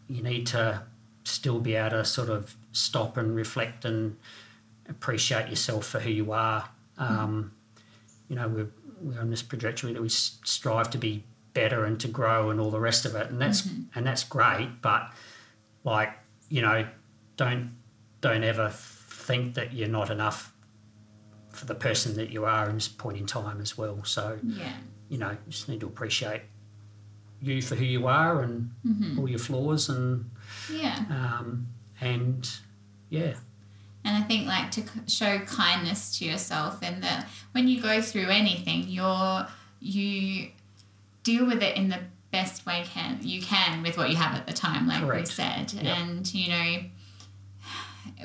[0.08, 0.82] you need to
[1.24, 4.16] still be able to sort of stop and reflect and
[4.88, 6.68] appreciate yourself for who you are.
[6.98, 7.52] Um,
[8.28, 8.68] you know, we're
[9.00, 12.70] we're on this trajectory that we strive to be better and to grow and all
[12.70, 14.82] the rest of it, and that's and that's great.
[14.82, 15.12] But
[15.84, 16.10] like,
[16.48, 16.86] you know,
[17.36, 17.72] don't
[18.20, 20.52] don't ever think that you're not enough
[21.50, 24.02] for the person that you are in this point in time as well.
[24.04, 24.72] So, Yeah.
[25.08, 26.42] you know, you just need to appreciate
[27.44, 28.70] you for who you are and
[29.18, 30.30] all your flaws and
[30.72, 31.04] Yeah.
[31.10, 31.66] um,
[32.00, 32.50] and
[33.10, 33.34] yeah,
[34.04, 38.28] And I think like to show kindness to yourself and that when you go through
[38.28, 39.46] anything, you're
[39.80, 40.50] you
[41.22, 41.98] deal with it in the
[42.32, 45.20] best way can you can with what you have at the time, like Correct.
[45.20, 45.72] we said.
[45.72, 45.84] Yep.
[45.84, 46.76] And you know,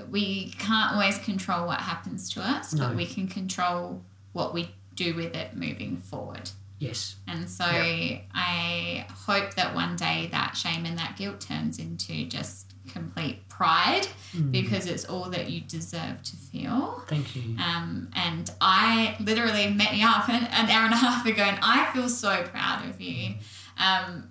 [0.09, 5.13] we can't always control what happens to us, but we can control what we do
[5.15, 6.49] with it moving forward.
[6.79, 8.25] Yes, And so Yep.
[8.33, 14.07] I hope that one day that shame and that guilt turns into just complete pride
[14.35, 14.51] Mm.
[14.51, 17.03] because it's all that you deserve to feel.
[17.07, 17.55] thank you.
[17.59, 21.59] Um, and I literally met you up an, an hour and a half ago, and
[21.61, 23.35] I feel so proud of you
[23.77, 24.29] um,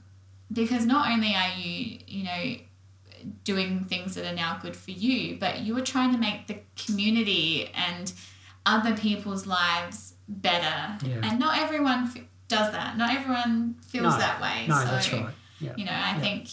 [0.52, 2.54] because not only are you, you know,
[3.44, 6.60] doing things that are now good for you, but you are trying to make the
[6.76, 8.12] community and
[8.66, 10.98] other people's lives better.
[11.04, 11.20] Yeah.
[11.22, 12.06] And not everyone
[12.48, 12.96] does that.
[12.96, 14.66] Not everyone feels No, that way.
[14.68, 15.34] No, so, that's right.
[15.60, 16.20] Yeah, You know, I Yeah.
[16.20, 16.48] think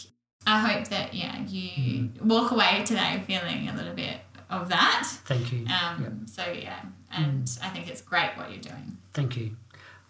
[0.46, 1.70] I hope that yeah you
[2.10, 2.28] Mm-hmm.
[2.28, 4.18] walk away today feeling a little bit
[4.50, 5.08] of that.
[5.24, 5.66] thank you.
[5.66, 6.26] Um.
[6.26, 7.64] So yeah, and Mm.
[7.64, 8.98] I think it's great what you're doing.
[9.12, 9.56] Thank you.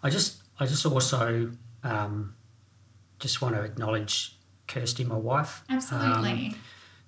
[0.03, 1.51] I just, I just also
[1.83, 2.35] um,
[3.19, 4.35] just want to acknowledge
[4.67, 5.63] Kirsty, my wife.
[5.69, 6.29] Absolutely.
[6.49, 6.55] Um,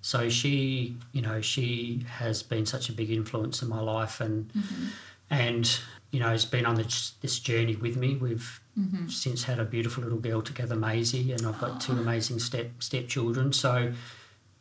[0.00, 4.48] so she, you know, she has been such a big influence in my life, and
[4.52, 4.86] Mm-hmm.
[5.30, 5.80] and
[6.12, 8.16] you know, has been on this this journey with me.
[8.16, 9.08] We've Mm-hmm.
[9.08, 13.52] since had a beautiful little girl together, Maisie, and I've got two amazing step stepchildren.
[13.52, 13.92] So,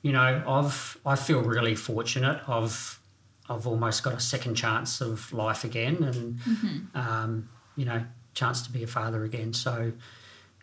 [0.01, 2.41] you know, I've I feel really fortunate.
[2.49, 2.99] I've
[3.47, 6.97] I've almost got a second chance of life again, and Mm-hmm.
[6.97, 8.03] um, you know,
[8.33, 9.53] chance to be a father again.
[9.53, 9.93] So,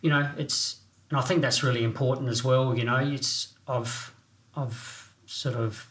[0.02, 2.76] you know, it's and I think that's really important as well.
[2.76, 4.12] You know, it's I've
[4.54, 5.88] I've sort of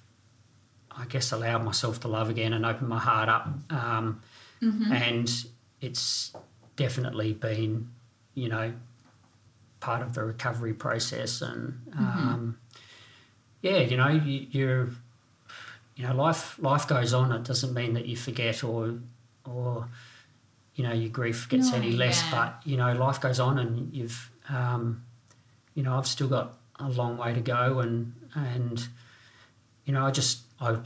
[0.95, 4.21] I guess allowed myself to love again and open my heart up, um,
[4.61, 5.45] and
[5.81, 6.33] it's
[6.75, 7.89] definitely been,
[8.33, 8.73] you know,
[9.79, 11.81] part of the recovery process and.
[11.97, 12.57] Um,
[13.61, 14.89] yeah, you know, you, you're,
[15.95, 17.31] you know, life life goes on.
[17.31, 18.99] It doesn't mean that you forget or,
[19.43, 19.87] or,
[20.75, 22.21] you know, your grief gets No, any less.
[22.25, 22.29] yeah.
[22.31, 25.03] But you know, life goes on, and you've, um,
[25.73, 28.87] you know, I've still got a long way to go, and and,
[29.85, 30.77] you know, I just I.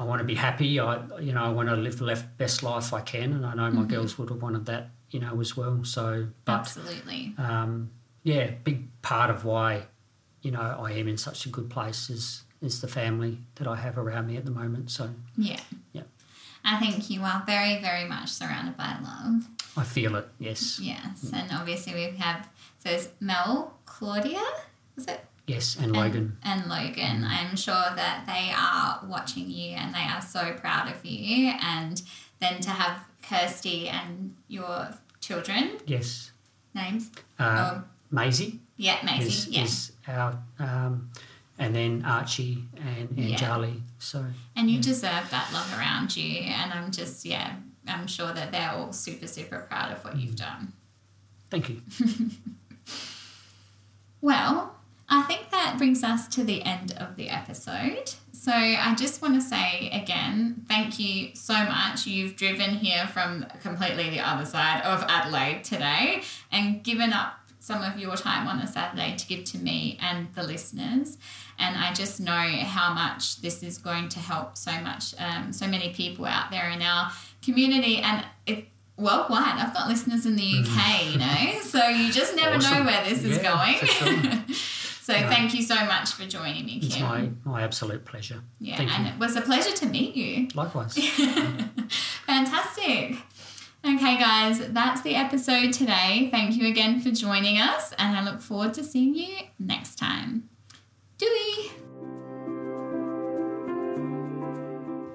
[0.00, 0.80] I want to be happy.
[0.80, 3.54] I, you know, I want to live the left, best life I can, and I
[3.54, 5.84] know my girls would have wanted that, you know, as well.
[5.84, 7.34] So, but Absolutely.
[7.36, 7.90] um,
[8.22, 9.88] yeah, big part of why,
[10.40, 13.76] you know, I am in such a good place is is the family that I
[13.76, 14.90] have around me at the moment.
[14.90, 15.60] So Yeah.
[15.92, 16.02] Yeah.
[16.64, 19.48] I think you are very, very much surrounded by love.
[19.76, 20.28] I feel it.
[20.38, 21.30] Yes, Yes.
[21.32, 22.48] And obviously we have
[22.82, 24.42] so it's Mel, Claudia,
[24.96, 25.20] is it?
[25.54, 26.36] Yes, and Logan.
[26.42, 27.18] And, and Logan.
[27.24, 31.52] I'm sure that they are watching you and they are so proud of you.
[31.62, 32.00] And
[32.40, 34.74] then to have Kirsty and your
[35.20, 36.30] children Yes,
[36.74, 37.10] names.
[37.38, 39.28] uh, Oh, Maisie yeah, Maisie.
[39.28, 39.62] is, yeah.
[39.64, 41.10] is our, um,
[41.58, 43.36] and then Archie and, and Yeah.
[43.36, 43.82] Charlie.
[43.98, 44.24] So
[44.56, 46.40] And you deserve that love around you.
[46.40, 47.56] And I'm just, yeah,
[47.86, 50.72] I'm sure that they're all super, super proud of what you've done.
[51.50, 51.82] thank you.
[54.22, 54.76] Well,
[55.12, 58.12] I think that brings us to the end of the episode.
[58.32, 62.06] So I just want to say again, thank you so much.
[62.06, 67.82] You've driven here from completely the other side of Adelaide today and given up some
[67.82, 71.18] of your time on a Saturday to give to me and the listeners.
[71.58, 75.66] And I just know how much this is going to help so much, um, so
[75.66, 77.10] many people out there in our
[77.44, 78.64] community and it,
[78.96, 79.58] worldwide.
[79.58, 83.22] I've got listeners in the UK, you know, so you just never know where this
[83.24, 83.76] is Yeah, going.
[83.76, 84.44] sure.
[85.02, 87.02] so thank you so much for joining me, It's Kym.
[87.02, 88.42] my, my absolute pleasure.
[88.58, 89.12] yeah, Thank and you.
[89.12, 90.48] it was a pleasure to meet you.
[90.54, 90.94] Likewise.
[92.26, 93.16] Fantastic.
[93.84, 96.28] Okay, guys, that's the episode today.
[96.30, 100.48] Thank you again for joining us, and I look forward to seeing you next time.
[101.16, 101.70] Dewey!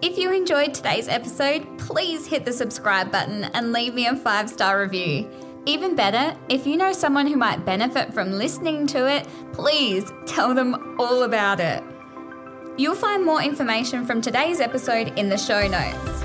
[0.01, 4.49] If you enjoyed today's episode, please hit the subscribe button and leave me a five
[4.49, 5.27] star review.
[5.67, 10.53] Even better, if you know someone who might benefit from listening to it, please tell
[10.53, 11.83] them all about it.
[12.77, 16.23] You'll find more information from today's episode in the show notes.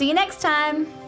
[0.00, 0.99] See you next time!